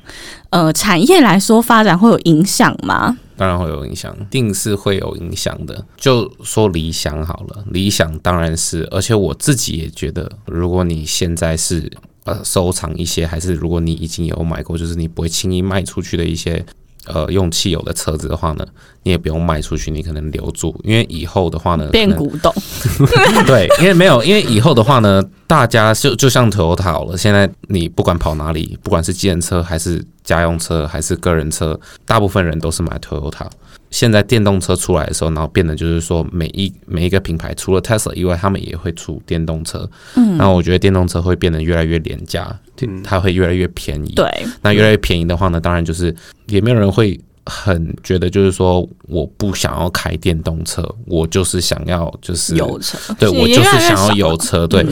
[0.51, 3.17] 呃产业来说，发展会有影响吗？
[3.41, 5.83] 当然会有影响，定是会有影响的。
[5.97, 11.91] 就说理想好了，理想当然是，而且我自己也觉得，如果你现在是
[12.25, 16.63] 呃收藏一些，还是如果你已经有买过，就是你不会轻易卖出去的一些
[17.07, 18.67] 呃用汽油的车子的话呢，
[19.03, 22.53] 你也不用卖出去，你可能留住，因为以后的话呢，变古董，
[23.47, 33.47] 对，因为没有，因为以后的话呢，大家就就像 Toyota 好了，现在你不管跑哪里，不管是计程车还是家用车还是个人车，大部分人都是买 Toyota。
[33.91, 39.89] 现在电动车出来的时候，然后变得就是说，每一每一个品牌除了 Tesla 以外，他们也会出电动车。
[40.15, 42.59] 嗯，那我觉得电动车会变得越来越廉价，
[43.03, 44.13] 它会越来越便宜。
[44.15, 44.29] 对，
[44.63, 46.15] 那越来越便宜的话呢，当然就是
[46.47, 54.87] 也没有人会很觉得就是说，我不想要开电动车，我就是想要就是油车，对我就是想要油车，对。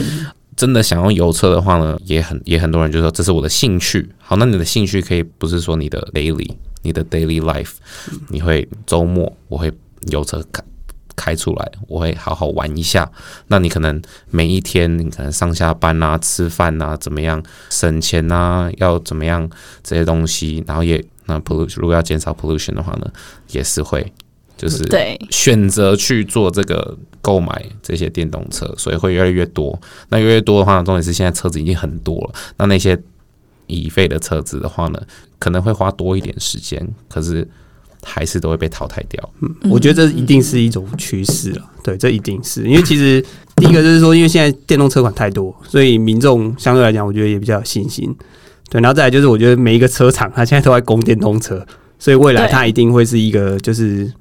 [0.57, 4.09] 真的想要油车的话呢，也很也很多人就说这是我的兴趣。
[4.17, 6.49] 好，那你的兴趣可以不是说你的 daily，
[6.81, 7.73] 你的 daily life，
[8.29, 9.71] 你会周末我会
[10.09, 10.63] 有车开
[11.15, 13.11] 开出来，我会好好玩一下。
[13.47, 19.49] 那你可能每一天你可能上下班啊、吃饭啊，怎么样省钱啊，要怎么样
[19.83, 23.11] 这些东西，然后也那 pollution 如果要减少 pollution 的话呢，
[23.51, 24.13] 也是会
[24.55, 29.77] 就是对选择去做这个购买这些电动车，所以会越来越多。
[30.07, 32.97] 那越来越多的话呢，重点是现在车子已经很多了，那那些
[33.67, 35.01] 已废的车子的话呢，
[35.39, 37.47] 可能会花多一点时间，可是
[38.03, 39.29] 还是都会被淘汰掉。
[39.69, 41.65] 我觉得这一定是一种趋势了。
[41.81, 43.23] 对，这一定是因为其实
[43.55, 48.13] 第一个就是说，因为现在电动车款太多，所以民众相对来讲，我觉得也比较有信心。
[48.69, 51.65] 对，然后再来就是，我觉得每一个车厂它现在都在供电动车，
[51.99, 54.11] 所以未来它一定会是一个就是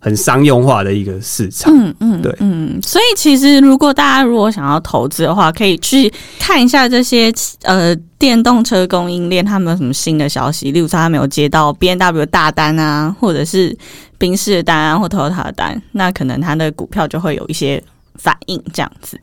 [0.00, 1.72] 很商用化的一个市场。
[1.72, 13.74] 嗯嗯，对嗯，所以其实如果大家如果想要投资的话，可以去看一下这些呃电动车供应链他们有什么新的消息，例如说他们有接到 B N W 大单啊，或者是
[14.18, 17.82] 宾士的单啊，或 Toyota 的单，那可能它的股票就会有一些。
[18.18, 19.18] 反应这样子，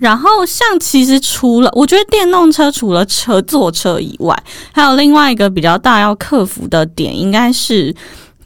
[0.00, 4.40] 然后像其实除了我觉得电动车除了车坐车以外，
[4.72, 7.94] 还有另外一个比较大要克服的点，应该是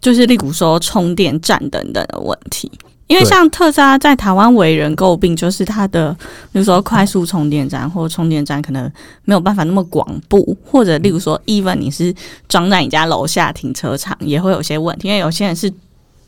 [0.00, 2.70] 就是例如说充电站等等的问题。
[3.06, 6.16] 因为像特斯拉在台湾为人诟病，就是它的，
[6.52, 8.88] 比如说快速充电站或充电站可能
[9.24, 12.14] 没有办法那么广布，或者例如说，even 你是
[12.48, 15.68] 装在你家楼下停车场，也会有些问题，因为有些人是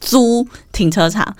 [0.01, 1.33] 租停车场，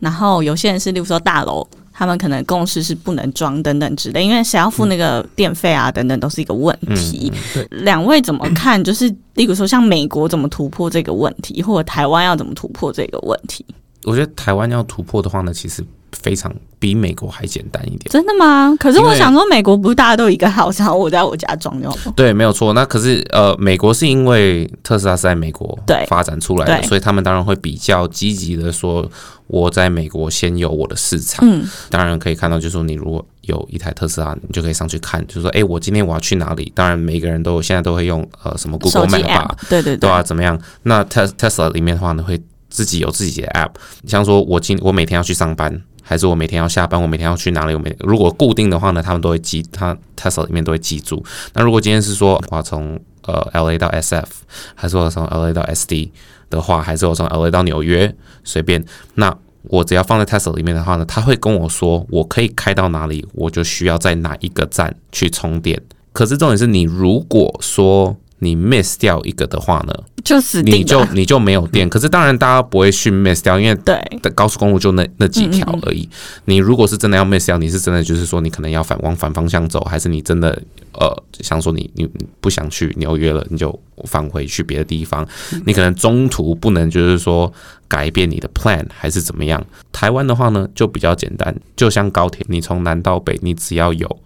[0.00, 1.66] 然后有些人是例如说大楼，
[2.00, 7.30] 他们可能共识是不能装等等之类，因为谁要付那个电费啊等等都是一个问题。
[7.52, 8.82] 对两位怎么看？
[8.82, 13.62] 就是例如说，像美国怎么突破这个问题，或者台湾要怎么突破这个问题？
[14.04, 18.02] 我觉得台湾要突破的话呢，其实非常比美国还简单一点。
[18.10, 18.76] 真的吗？
[18.78, 22.10] 可是我想说，美国不是大家都有一个 house，然后我在我家装就好。
[22.16, 22.72] 对，没有错。
[22.72, 29.08] 那可是呃，美国是因为特斯拉是在美国对发展出来的，所以他们当然会比较积极的说，
[29.46, 31.46] 我在美国先有我的市场。
[31.48, 36.72] 嗯，当然可以看到，就是说你如果有一台特斯拉，你就可以上去看，就是说，哎、我今天我要去哪里？
[36.74, 40.60] 当然，每个人都现在都会用呃什么 Google Map 对对对啊，怎么样？
[40.84, 43.70] 那 Tes Tesla 里面的话呢，会自己有自己的 App，
[44.06, 47.72] 像说我今我每天要去上班，还是我每天要下班，我每天要去哪里？
[47.72, 51.24] 我每如果固定的话呢，他们都会记，他 Tesla 里面都会记住。
[51.54, 54.26] 那如果今天是说我要从呃 LA 到 SF，
[54.74, 56.10] 还是我从 LA 到 SD
[56.50, 59.32] 的话，还是我从 LA 到纽约，随便那。
[59.64, 65.78] 我只要放在 Tesla 里面的话呢，他会跟我说我可以开到哪里，我就需要在哪一个站去充电。
[66.14, 70.82] 可是重点是你如果说你 miss 掉一个的话呢，就死你。
[70.82, 71.88] 就你就没有电。
[71.88, 76.08] 可是当然大家不会去 miss 掉，因为对的高速公路就那那几条而已。
[76.46, 80.50] 你如果是真的要 miss 掉，你是真的就是说你可能要反往反方向走，还是你真的
[80.94, 85.26] 呃想说你你你不想去纽约了，你就返回去别的地方。
[85.66, 87.52] 你可能中途不能就是说
[87.86, 89.62] 改变你的 plan 还是怎么样。
[89.92, 94.18] 台湾的话呢就比较简单，就像高铁，你从南到北，你只要有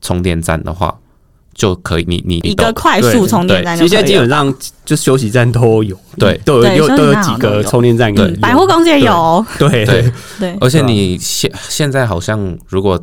[0.00, 1.00] 充电站的话。
[1.54, 4.02] 就可以，你你一个快速充电站其实。
[4.04, 4.52] 基本上
[4.84, 6.36] 就休息站都有，对。
[6.44, 10.12] 都有都有几个充电站可以对百货公司也有，对对。
[10.38, 10.56] 对。
[10.60, 13.02] 而且你现现在好像，如果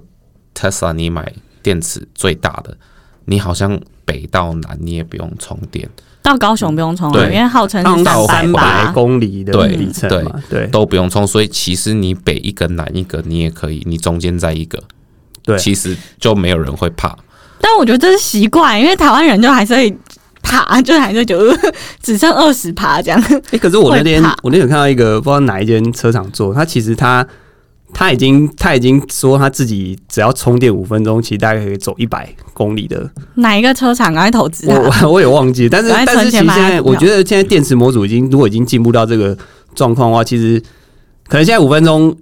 [0.54, 1.34] Tesla 你买
[1.64, 2.78] 电池最大的，
[3.26, 5.90] 你好像北到南你也不用充电，
[6.22, 7.36] 到高雄不用充了，对。
[7.36, 8.92] 因为号称是到三百百。
[8.92, 11.26] 公里的对里程嘛，对都不用充。
[11.26, 14.84] 所以其实你北一个南一个，你也可以，你中间在一个，
[15.44, 15.58] 对。
[15.58, 17.18] 其实就没有人会怕。
[17.62, 19.96] 但我觉得这是习惯，因为台湾人就还是会
[20.42, 21.72] 爬，就还是觉得呃
[22.02, 23.24] 只剩二十爬这样。
[23.52, 27.26] 哎、可是我那天我那天有看到一个不知道哪一间车厂做，他其实他
[27.94, 33.10] 他已经他已经说他自己只要充电五分钟，其实大概可以走一百公里的。
[33.36, 34.92] 哪一个车厂来投资我？
[35.04, 39.38] 我 我也忘记，但是但是其实现在我觉得现在电池模组已经如果已经进步到这个
[39.76, 40.60] 状况的话，其实
[41.28, 42.16] 可能现在五分钟。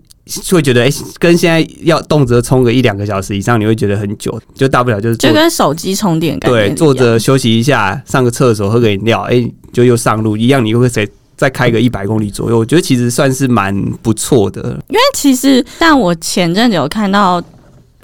[0.51, 14.61] 会觉得哎、跟现在要动辄充个一两个小时以上，你会觉得很久，就大不了就是就跟手机充电感对坐着休息一下，上个厕所，喝个饮料，哎、就又上路一样，你会再再开个一百公里左右，我觉得其实算是蛮不错的。
[14.89, 17.41] 因为其实，但我前阵子有看到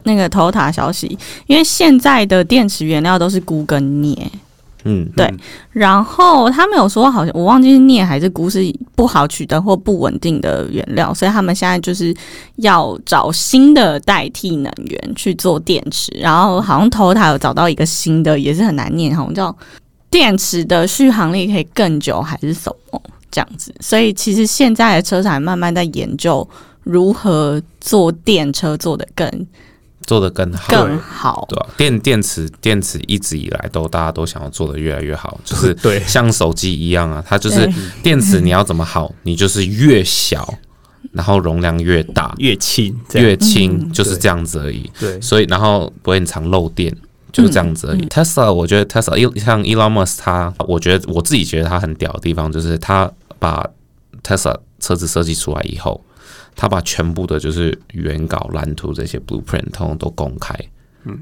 [0.03, 4.31] 那个 Toyota 消息，因为现在的电池原料都是钴跟镍，
[4.85, 5.31] 嗯，对
[5.71, 8.61] 然后他们有说，好像我忘记是镍还是钴是
[8.95, 12.15] 不好取得或不稳定的原料，所以他们现在就是
[12.57, 16.11] 要找新的代替能源去做电池。
[16.19, 19.57] 然后好像 total 有找到一个新的，也是很难念，好像叫
[20.09, 23.73] 电池的续航力可以更久，还是什么这样子。
[23.79, 26.47] 所以其实现在的车厂慢慢在研究
[26.83, 29.27] 如何做电车做得更
[30.05, 30.65] 做得更好。
[30.69, 31.45] 更好。
[31.49, 37.69] 对吧、电电池电池一直以来都大家都想要做的越来越好， 就是对像手机一样啊，它就是
[38.01, 40.53] 电池你要怎么好，你就是越小，
[41.11, 44.89] 然后容量越大，越轻，越轻，嗯就是这样子而已。
[44.99, 46.95] 对所以然后不会很常漏电。
[47.31, 48.05] 就是这样子而已。
[48.05, 53.61] Tesla，我觉得 Tesla 一像 Elon Musk，他我觉得我自己觉得他很屌的地方，就是他把
[54.23, 56.01] Tesla 车子设计出来以后，
[56.55, 60.57] 他把全部的就是原稿、蓝图这些 blueprint 通通都公开，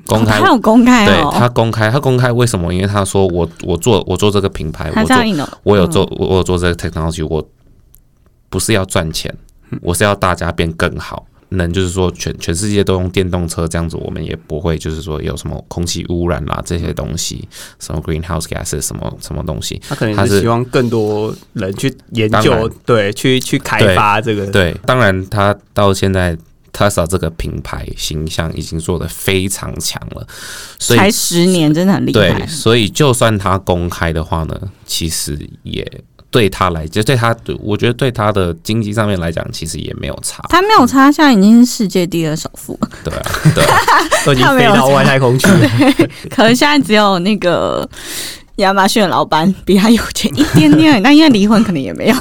[0.05, 2.73] 公开他有公开对哦，他公开，他公开为什么？
[2.73, 5.17] 因为他说我我做我做这个品牌，我做
[5.63, 7.45] 我有做我我有做这个 technology，我
[8.49, 9.35] 不是要赚钱，
[9.81, 11.25] 我是要大家变更好。
[11.53, 17.47] 能就是说全全世界都用电动车这样子，我们也不会就是说有什么空气污染啦这些东西，
[17.79, 19.81] 什么 greenhouse gases 什么什么东西。
[19.87, 26.37] 他可能他是是希望更多人去研究，对，去去开发这个，对，当然他到现在
[26.71, 30.27] Tesla 这个品牌形象已经做得非常强了，
[30.79, 32.47] 所以才十年，真的很厉害对，害。
[32.47, 35.85] 所以就算他公开的话呢，其实也
[36.33, 40.43] 对他来，就对他，我觉得对他的经济上面来讲，其实也没有差。
[40.49, 42.89] 他没有差，现在已经是世界第二首富了。
[43.03, 43.21] 对啊，
[43.53, 43.77] 对啊，
[44.25, 45.69] 都已经飞到外太空去了。
[46.31, 47.87] 可能现在只有那个
[48.55, 52.15] 亚马逊的老板比他有钱一点点，那因为离婚可能也没有。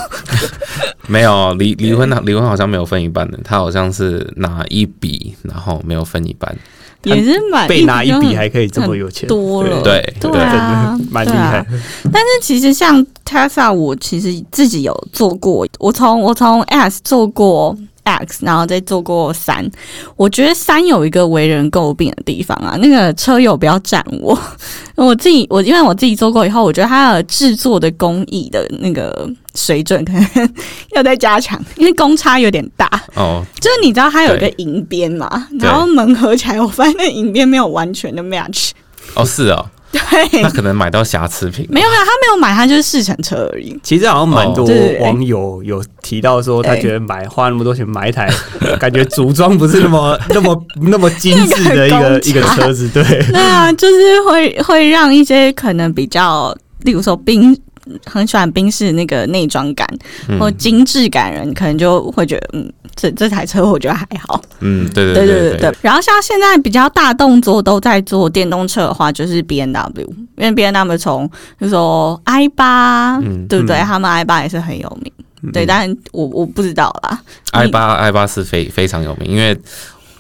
[1.09, 6.55] 没有离离婚，离婚好像没有分一半的，他好像是拿一笔，然后没有分一半。
[7.03, 11.65] 他也是蛮被拿一笔还可以这么有钱，多了对对真啊的 蛮厉害。
[12.13, 19.69] 但是其实像 Tesla，我其实自己有做过，我从我从 S 做过 X，然后再做过三。
[20.17, 24.39] 我觉得三有一个为人诟病的地方啊，那个车友不要占我。
[24.97, 30.55] 我自己我因为我自己做过以后，我觉得它的制作的工艺的那个水准可 能
[30.95, 32.89] 要再加强，因为公差有点大。
[33.15, 38.71] 哦，就是你知道它有一个银边嘛，然后门合起来，我发现那银边没有完全的 match。
[39.15, 39.69] 哦是哦，
[40.11, 41.67] 对，那可能买到瑕疵品。
[41.71, 43.79] 没有没有，他没有买，他就是试乘车而已。
[43.83, 44.67] 其实好像蛮多
[45.01, 48.29] 网友有提到说，他觉得买花那么多钱买一台，
[48.81, 53.03] 感觉组装不是那么 那么那么精致的一个个一个车子，对。
[53.03, 57.55] 对啊，就是会会让一些可能比较，例如说宾
[58.05, 59.87] 很喜欢宾士那个内装感、
[60.29, 64.41] 嗯或精致感人，可能就会觉得，嗯，这这台车我觉得还好。
[64.61, 65.75] 嗯，对对对对对对。
[65.83, 73.77] 然后像现在比较大动作都在做电动车的话，就是 B N W，因为 B N W 从就说 i 八、嗯对不对？
[73.77, 75.13] 嗯他们 i 八也是很有名。
[75.53, 77.21] 对，但我我不知道啦。
[77.51, 79.59] i 八 i 八是非非常有名，因为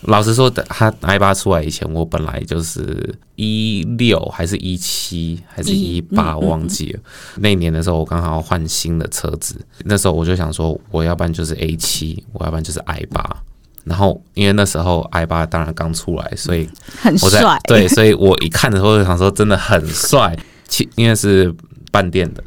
[0.02, 7.00] 老实说，他 i 八出来以前，我本来就是一六还是一七还是一八，嗯我忘记了。
[7.36, 13.24] 那一年的时候，我刚好换新的车子，那时候我就想说，我要不然就是 A 七，我要不然就是 i 八。
[13.84, 16.68] 然后因为那时候 i 八当然刚出来，所以
[17.00, 20.36] 很我在帅，对，所以我一看的时候就想说，真的很帅。
[20.68, 21.54] 其因为是
[21.90, 22.42] 半电的，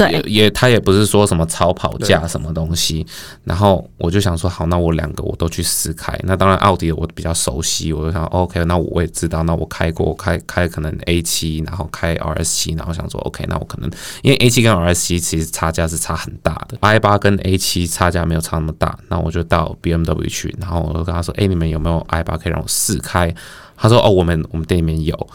[0.00, 3.06] 对也也他也不是说什么超跑价什么东西，
[3.44, 6.18] 然后我就想说好，那我两个我都去试开。
[6.24, 13.90] 那当然奥迪我比较熟悉，我就想 OK，那我也知道，那我开过，开开可能 A 七，然后开 RS 七，然后想说 OK，那我可能
[14.22, 23.34] 因为 A 七跟 RS 七其实差价是差很大的，i 八跟 A 七差价没有差那么大，那我就到 BMW 去，然后我就跟他说，哎、你们有没有 i 八可以让我试开？
[23.76, 25.28] 他说哦，我们我们店里面有。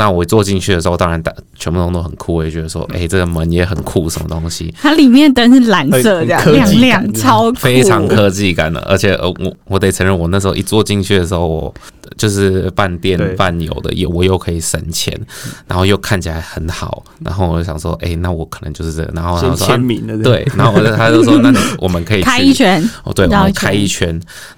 [0.00, 8.80] 那我坐进去的时候，当然大全部都都很酷，我也觉得说，哎、这个门也很酷，什么东西，它里面灯是蓝色，这样很科技亮亮，超酷非常科技感的。
[8.88, 11.74] 而且呃，我我得承认，我那时候一坐进去的时候，我
[12.16, 15.18] 就是半对电半油的，也我又可以省钱，
[15.66, 19.10] 然后又看起来很好，然后我就想说，哎、那我可能就是这个。
[19.14, 24.08] 然后他先说，签名对，然后我就他就说，那我们可以开一圈，哦，对，我们开一圈，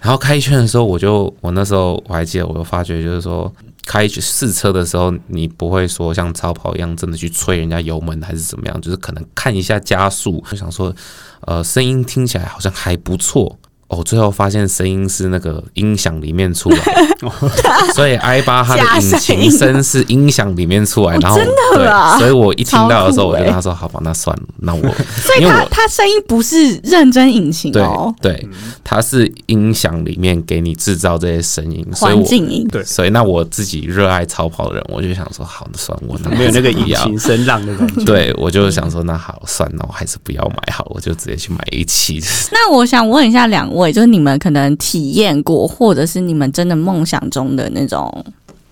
[0.00, 3.52] 然后开一圈的时候，我就我那时候我还记得，我就发觉就是说，
[3.86, 10.94] 开试车的时候，你不会说像超跑一样真的去吹人家油门还是怎么样，就是可能看一下加速，就想说，
[11.42, 13.58] 呃，声音听起来好像还不错。
[13.92, 16.78] 哦，最后发现声音是那个音响里面出来。
[16.78, 17.30] 的，
[17.94, 24.80] 所以 i 八它的引擎声是音响里面出来，然后真的啊，所以我一听到的时候，我就跟他说：“好吧，那算了，那我
[25.20, 28.48] 所以因为我它它声音不是认真引擎对哦，对，
[28.82, 32.66] 它是音响里面给你制造这些声音，所以我环境音。
[32.68, 32.82] 对。
[32.84, 38.04] 所以那我自己热爱超跑的人，我就想说，好，那算我那没有那个引擎声浪的感觉。
[38.04, 42.20] 对，我就想说，那好，算了，我还是不要买好，我就直接去买一期。
[42.52, 48.24] 那我想问一下两位，就是你们可能体验过，或者是你们真的梦想中的那种，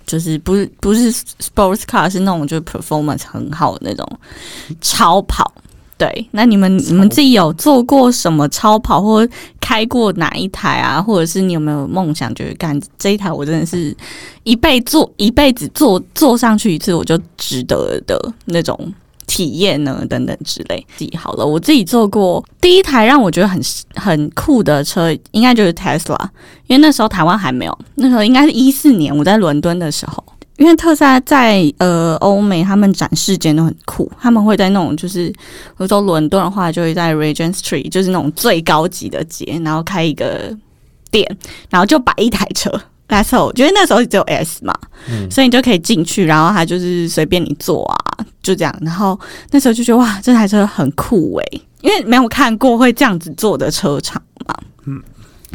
[0.07, 4.07] 就是不是不是 sports car，是那种就是 performance 很好的那种
[4.83, 5.51] 超跑。
[5.97, 9.29] 对，那你们你们自己有做过什么超跑，或
[9.61, 11.03] 开过哪一台啊？
[11.03, 13.95] 或者是你有没有梦想，就是干这一台，我真的是
[14.45, 18.91] 一辈坐一辈子坐坐上去一次，我就值得的那种
[19.31, 20.05] 体验呢？
[20.11, 20.85] 等等之类。
[20.97, 23.61] 自己好了，我自己做过第一台让我觉得很
[23.95, 26.19] 很酷的车，应该就是 Tesla，
[26.67, 30.25] 因为那时候台湾还没有，那时候应该是一四年我在伦敦的时候。
[30.57, 35.37] 因为特斯拉在呃欧美，他们展示间都很酷，他们会在那种就是，比
[35.79, 40.55] 如说伦敦的话，就会在 Regent Street，就是那种最高级的街，然后开一个
[41.11, 41.25] 店，
[41.71, 42.71] 然后就摆一台车。
[43.11, 44.73] That's all，我觉得那时候只有 S 嘛，
[45.29, 48.75] 所以你就可以进去，然后它就是随便你坐啊，就这样。
[48.81, 49.19] 然后
[49.51, 54.55] 那时候就觉得哇，这台车很酷诶、因为没有看过会这样子坐的车厂嘛。
[54.87, 55.03] 嗯，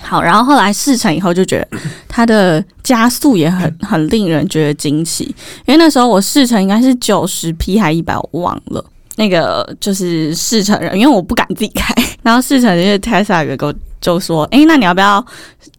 [0.02, 1.80] 好，然后后来试乘以后就觉得
[2.10, 5.24] 它的加速也很 很令人觉得惊奇，
[5.66, 8.84] 因为那时候我试乘应该是九十匹还一百，我忘了。
[9.16, 15.26] 那个就是试乘人，因为我不敢自己开，然后试乘就是 Tesla 员工就说：“诶，那你要不要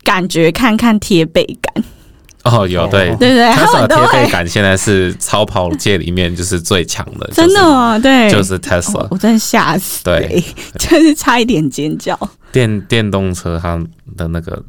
[0.02, 1.84] 感觉看看贴背感？
[2.44, 7.98] 哦，有对哦对对？”他 Tesla 贴背感现在是超跑界里面就是最强的， 真的吗？
[7.98, 10.44] 对，就是 Tesla 我真的吓死、对欸，
[10.78, 12.18] 就是差一点尖叫。
[12.52, 13.78] 电电动车它
[14.16, 14.62] 的那个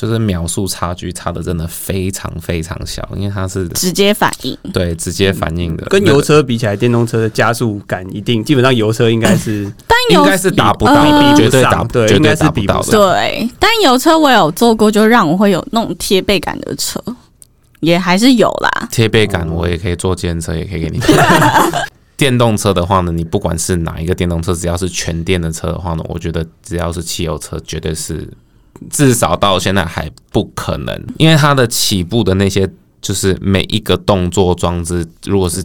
[0.00, 12.80] 就是秒速差距差的真的非常非常小，因为它是直接反应，对直接反应的，跟油车比起来，电动车的加速感一定，基本上油车应该是 但油应该是达不到呃的，绝对达绝对对应该是达不到的。
[12.80, 16.98] 比不上对，但油车我有坐过，就让我会有那种贴背感的车，
[17.80, 18.88] 也还是有啦。
[18.90, 20.98] 贴背感，我也可以坐电车，也可以给你。
[22.16, 28.26] 电动车的话呢，你不管是哪一个电动车，只要是全电的车的话呢，我觉得只要是汽油车，绝对是
[28.88, 32.68] 至少到现在还不可能，因为它的起步的那些
[33.02, 35.62] 就是每一个动作装置，如果是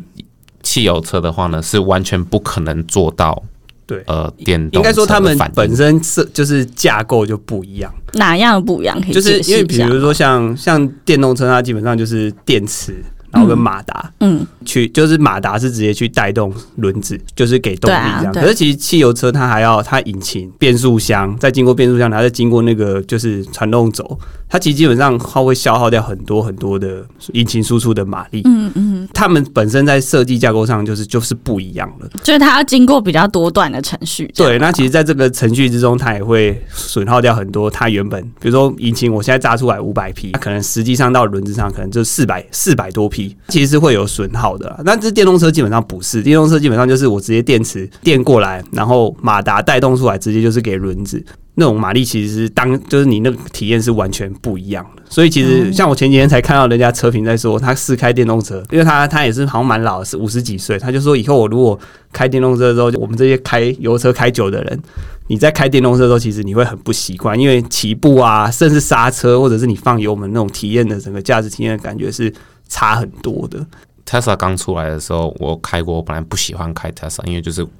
[0.63, 3.43] 汽油车的话呢，是完全不可能做到。
[3.88, 8.99] 对呃，电动应该说他们本身是就是架构就不一样，哪样不一样？
[8.99, 13.05] 可以就是因为比如说像像电动车，它基本上就是电池，
[13.36, 14.12] 然后跟马达。
[14.22, 18.26] 嗯，去就是马达是直接去带动轮子，就是给动力这样。
[18.26, 24.18] 啊可是其实汽油车它还要它引擎、变速箱，再经过变速箱，然后再经过那个就是传动轴，
[24.50, 28.42] 它其实基本上它会消耗掉很多很多的引擎输出的马力。
[28.46, 32.08] 嗯嗯，它们本身在设计架构上就是就是不一样了。
[32.24, 34.32] 就是它要经过比较多段的程序。
[34.36, 44.80] 对，那其实在这个程序之中，它也会损耗掉很多它原本，比如说引擎，我现在扎出来五百匹，它可能实际上到轮子上可能就四百四百多匹，其实是会有损耗的啦。
[44.84, 51.24] 那这电动车基本上不是，电动车基本上就是我直接电池电过来，然后马达带动出来，直接就是给轮子。
[51.58, 61.80] 那种马力其实是当就是你那个体验是完全不一样的，所以其实像我前几天才看到人家车评在说，他试开电动车，因为他他也是好像蛮老的，是五十几岁，他就说以后我如果
[62.12, 64.80] 开电动车之后，我们这些开油车开久的人，
[65.28, 72.32] 你在开电动车的时候，其实你会很不习惯，因为起步啊，甚至刹车，或者是你放油门那种体验的整个驾驶体验的感觉是
[72.68, 73.66] 差很多的。
[74.06, 77.72] Tesla 刚出来的时候，我开过，我本来不喜欢开 Tesla，因为就是不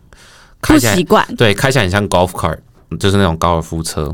[0.60, 1.24] 开起来习惯。
[1.36, 2.58] 对，开起来很像 golf cart，
[3.00, 4.12] 就是那种高尔夫车。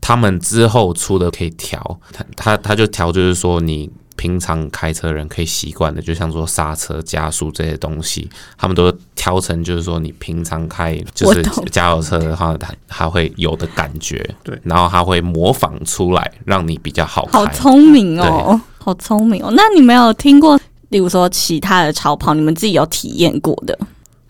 [0.00, 3.88] 他们之后出的可以调，他他他就调，就是说你
[4.22, 11.42] 平常开车人可以习惯的，就像说刹车、加速这些东西，他们都调成就是说你平常开就是
[11.72, 14.24] 加油车的话，它它会有的感觉。
[14.44, 17.32] 对然后它会模仿出来，让你比较好开。
[17.32, 19.52] 好聪明哦，好聪明哦。
[19.56, 20.56] 那你没有听过，
[20.90, 23.76] 例如说其他的超跑，你们自己有体验过的？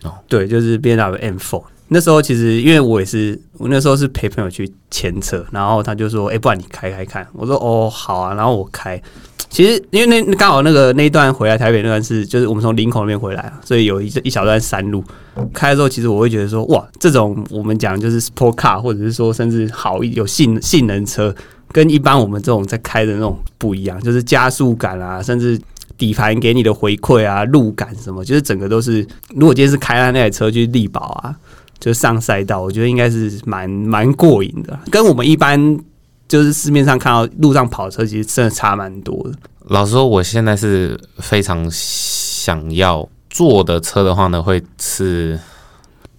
[0.01, 1.63] 哦对，就是 B N W M4。
[1.89, 8.99] 那时候其实因为我也是，我那时候是陪朋友去牵车，然后他就说：“哎、不然你开开看。”我说：“哦，好啊。”然后我开。
[9.53, 15.03] 其实因为那刚好那个那一段回来台北那段是，就是我们从林口那边回来啊，所以有一一小段山路。
[15.53, 21.33] 开的时候，其实我会觉得说，哇，这种我们讲就是 sport car，或者是说甚至好有性性能车，
[21.71, 25.59] 跟一般我们这种在开的那种不一样，就是加速感啊，甚至
[25.99, 29.05] 底盘给你的回馈啊、路感什么，就是整个都是。
[29.35, 31.35] 如果今天是开他那台车去力宝啊，
[31.79, 35.79] 就上赛道，我觉得应该是蛮蛮过瘾的，跟我们一般
[36.33, 39.37] 就是市面上看到路上跑车，其实真的差蛮多的。
[39.67, 45.39] 老实说，我现在是非常想要坐的车的话呢，会是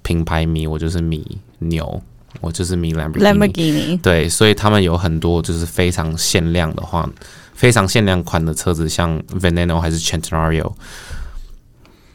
[0.05, 1.27] 品牌迷，我就是迷
[1.59, 2.01] 牛，
[2.41, 3.25] 我就是迷 Lamborghini。
[3.25, 7.11] Lamborghini，对，所以他们有很多就是非常限量的话，
[7.53, 10.73] 非常限量款的车子，像 Veneno 还是 Centenario，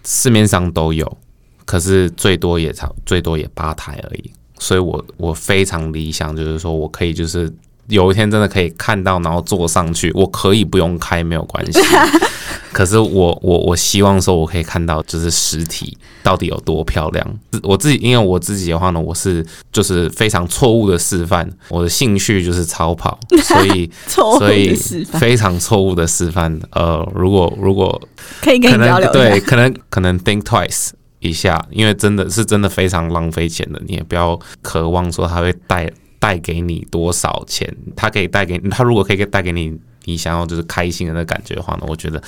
[0.06, 1.18] 市面上都有，
[1.66, 4.32] 可是最多也差最多也八台而已。
[4.58, 7.54] 所以我我非常理想，就是说我可以就是
[7.90, 11.80] 有一天真的可以看到，然后坐上去，我可以不用开没有关系。
[12.72, 17.40] 可是我我我希望说，我可以看到就是实体到底有多漂亮。
[17.64, 24.76] 我自己因为我自己的话呢，我是就是非常错误的示范，我的兴趣就是超跑， 所以所以
[25.20, 26.58] 非常错误的示范。
[26.72, 28.00] 呃，如果如果
[28.40, 35.90] 可以跟你交流对，可能可能 think twice 一下，因为真的是真的非常浪费钱的，你也不要渴望说它会带
[36.20, 42.22] 带给你多少钱，它可以带给你，它如果可以带给你你想要就是开心的那感觉的话呢，我觉得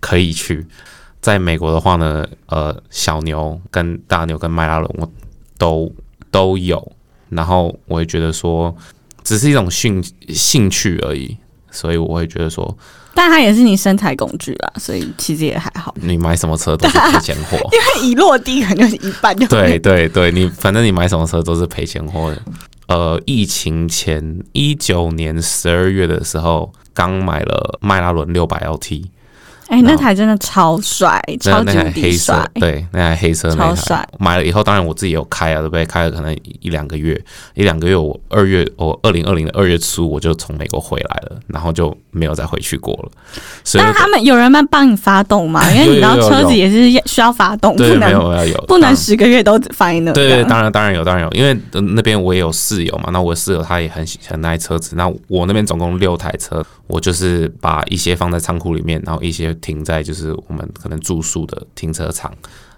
[0.00, 0.66] 可以去。
[1.20, 5.10] 在美国的话呢，呃，小牛跟大牛跟迈拉伦我
[5.58, 5.92] 都
[6.30, 6.92] 都有，
[7.30, 8.74] 然后我也觉得说，
[9.24, 11.36] 只是一种兴兴趣而已，
[11.70, 12.76] 所以我会觉得说，
[13.12, 15.92] 但它也是你身材工具啦，所以其实也还好。
[16.00, 17.58] 你买什么车都是赔钱货。
[17.72, 22.40] 因为一落地可能就是一半就对对对，你反正你买什么车都是赔钱货的。
[22.86, 29.06] 呃，疫情前一九年十二月的时候，刚买了迈拉伦六百 LT，
[29.68, 32.48] 哎、那台真的超帅，超级黑色，。
[32.54, 35.84] 对，那台黑色那台超帅买了以后，当然我自己有开啊，对不对？
[35.84, 37.20] 开了可能一两个月，
[37.54, 43.10] 一两个月，我二月我二零二零的二月初我就从美国回来了，然后就没有再回去过了。
[43.64, 45.68] 所以但他们有人们帮你发动嘛？
[45.74, 50.12] 因为你知道车子也是需要发动，不能有要有不能当十个月都放在那。
[50.12, 62.32] 对对，当然当然有，当然有，因为、呃那边我也有室友嘛，那我室友他也很喜很爱车子，那我那边总共六台车，我就是把一些放在仓库里面，然后一些停在就是我们可能住宿的停车场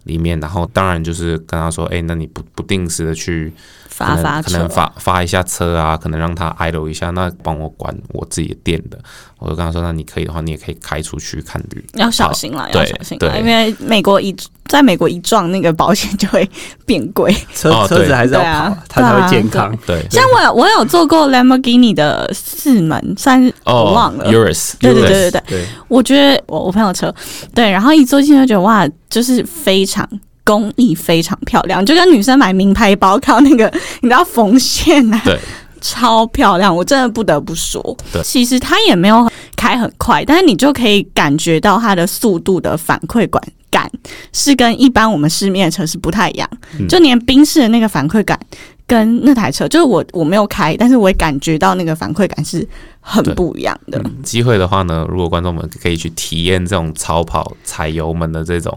[0.05, 3.53] 里面，然后当然就是跟他说，哎、那你不不定时的去
[3.99, 8.97] 发发可能，发发一下车啊，可能让他 idle 一下，那帮我管我自己的店的，
[9.41, 11.85] 我就跟他说，那你可以的话，你也可以开出去看旅。
[11.95, 14.35] 要小心啦，要小心啦，对因为美国一
[14.67, 16.49] 在美国一撞那个保险就会
[16.87, 17.35] 变贵。
[17.55, 19.77] 车、哦车子还是要跑，啊它才会健康。
[19.85, 24.31] 对，像我有我有做过 Lamborghini 的四门，算是我忘了。
[24.31, 27.13] ，Urus，对对对对对，对，我觉得我我朋友车，
[27.53, 30.09] 对，然后一坐进去就觉得哇，就是非常
[30.49, 33.71] 工艺非常漂亮，就跟女生买名牌包靠那个
[34.01, 35.39] 你知道缝线啊，对，
[35.83, 37.95] 超漂亮，我真的不得不说。
[38.11, 43.91] 对其实它也没有开很快，但是你就可以感觉到它的速度的反馈感感
[44.33, 46.49] 是跟一般我们市面的车是不太一样，
[46.81, 48.41] 嗯就连宾士的那个反馈感。
[48.89, 52.67] 跟那台车，就是我我没有开，但是我也感觉到那个反馈感是
[53.01, 54.03] 很不一样的。
[54.23, 58.75] 机会的话呢，如果观众们可以去体验这种超跑踩油门的这种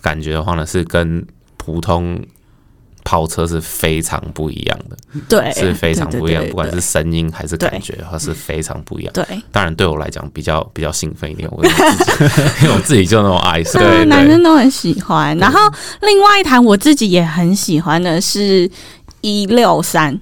[0.00, 1.24] 感觉的话呢，是跟
[1.56, 2.20] 普通
[3.02, 4.96] 跑车是非常不一样的，
[5.28, 9.12] 对，是非常不一样，对对对不管是声音还是感觉，它是非常不一样。
[9.12, 9.24] 对。
[9.50, 11.84] 当然，对我来讲比较比较兴奋一点，我自己
[12.62, 15.36] 因为我自己就那种爱，对对对男生都很喜欢。
[15.38, 15.58] 然后
[16.02, 18.70] 另外一台我自己也很喜欢的是
[19.22, 20.18] 一六三，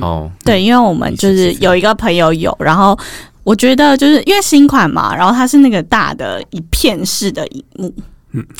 [0.00, 2.98] 哦，对，因为我们就是有一个朋友有，然后
[3.44, 7.94] 我觉得就是因为新款嘛，然后它是那个大的一片式的荧幕，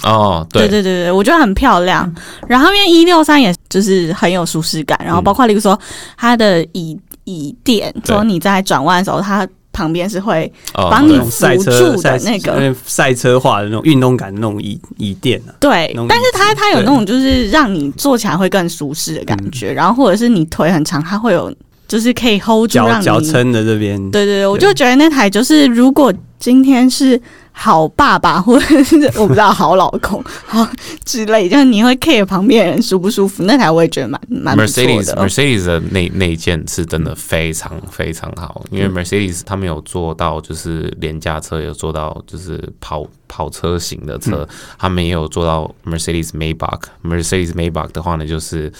[0.02, 0.62] 哦，对。
[0.62, 2.12] 对，对对对，我觉得很漂亮。
[2.46, 5.78] 然后因为一六三也就是很有舒适感，然后包括例如说
[6.16, 12.54] 它的椅椅垫，对说你在转弯的时候，它旁边是会哦帮你对那种赛辅车助的那个。
[12.58, 19.50] 那赛车化的那种运动感的那种椅椅垫啊，对，但是它它有那种就是让你坐起来会更舒适的感嗯。
[19.52, 21.54] 觉，然后或者是你腿很长，它会有
[21.86, 27.20] 就是可以 hold 住脚让你脚撑的这边，对对对，我就觉得那台就是如果今天是
[27.62, 30.66] 好爸爸或者是我不知道好老公好
[31.04, 35.28] 之类，就是你会 care 旁边人舒不舒服，那台我也觉得蛮蛮 Mercedes 的。
[35.28, 44.48] Mercedes 的那那一件是真的非常非常好，因为嗯 Mercedes 他们有做到就是廉价车，有做到就是跑跑车型的车，
[44.78, 46.80] 他们也有做到 Mercedes Maybach。
[47.04, 48.72] Mercedes Maybach 的话呢，就是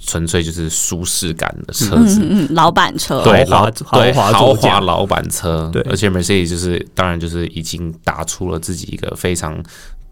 [0.00, 2.20] 纯粹就是舒适感的车子。
[2.22, 5.82] 嗯老板车，对豪华豪豪华老板车，对。
[5.82, 9.62] 而且 Mercedes 就是当然就是已经打出了自己一个非常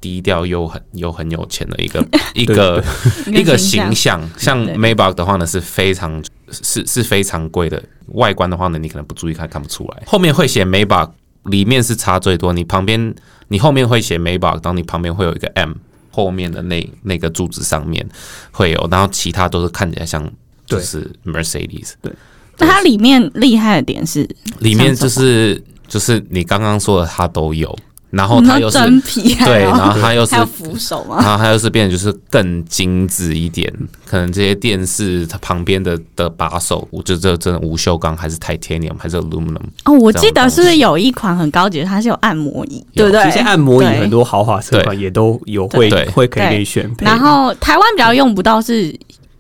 [0.01, 2.85] 低调又很又很有钱的一个 一个
[3.27, 11.11] 一个形象，像 Maybach 的话呢是非常是是非常贵的，外观的话呢你可能不注意看看不出来，后面会写 Maybach，
[11.45, 13.13] 里面是差最多，你旁边
[13.49, 15.73] 你后面会写 Maybach，然后你旁边会有一个 M，
[16.19, 18.05] 后面的那那个柱子上面
[18.51, 20.29] 会有，然后其他都是看起来像
[20.67, 22.13] 就是 Mercedes，对。
[22.59, 27.79] 那它里面厉害的点是，里面就是就是你刚刚说的，它都有，
[28.11, 31.17] 然后它又是真皮，对，然后它又是扶手嘛？
[31.21, 33.71] 然后它又是变得就是更精致一点，
[34.07, 43.23] 可能这些电视它旁边的的把手，我觉得这真的无锈钢还是 titanium 还是 aluminum，哦，我记得是不是有一款很高级的，它是有按摩椅，对不对？
[43.25, 47.05] 其实按摩椅很多豪华车款也都有会对会可以给你选配。
[47.05, 48.95] 然后台湾比较用不到是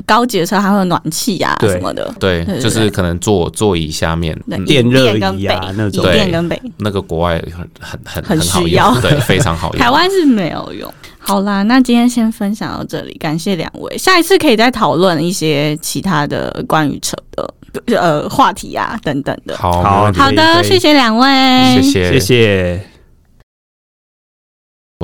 [0.08, 4.34] 高级的车，还会有暖气啊什么的，对对，对就是可能座座椅下面，
[4.66, 6.60] 电热椅啊北那跟北。
[6.78, 9.78] 那个国外很很很很好需要用， 对，非常好用。
[9.80, 10.90] 台湾是没有用。
[11.18, 13.98] 好啦，那今天先分享到这里，感谢两位。
[13.98, 19.54] 下一次可以再讨论一些其他的关于车的呃话题啊等等的。
[19.58, 21.28] 好，好的，谢谢两位，
[21.74, 22.87] 谢谢谢谢。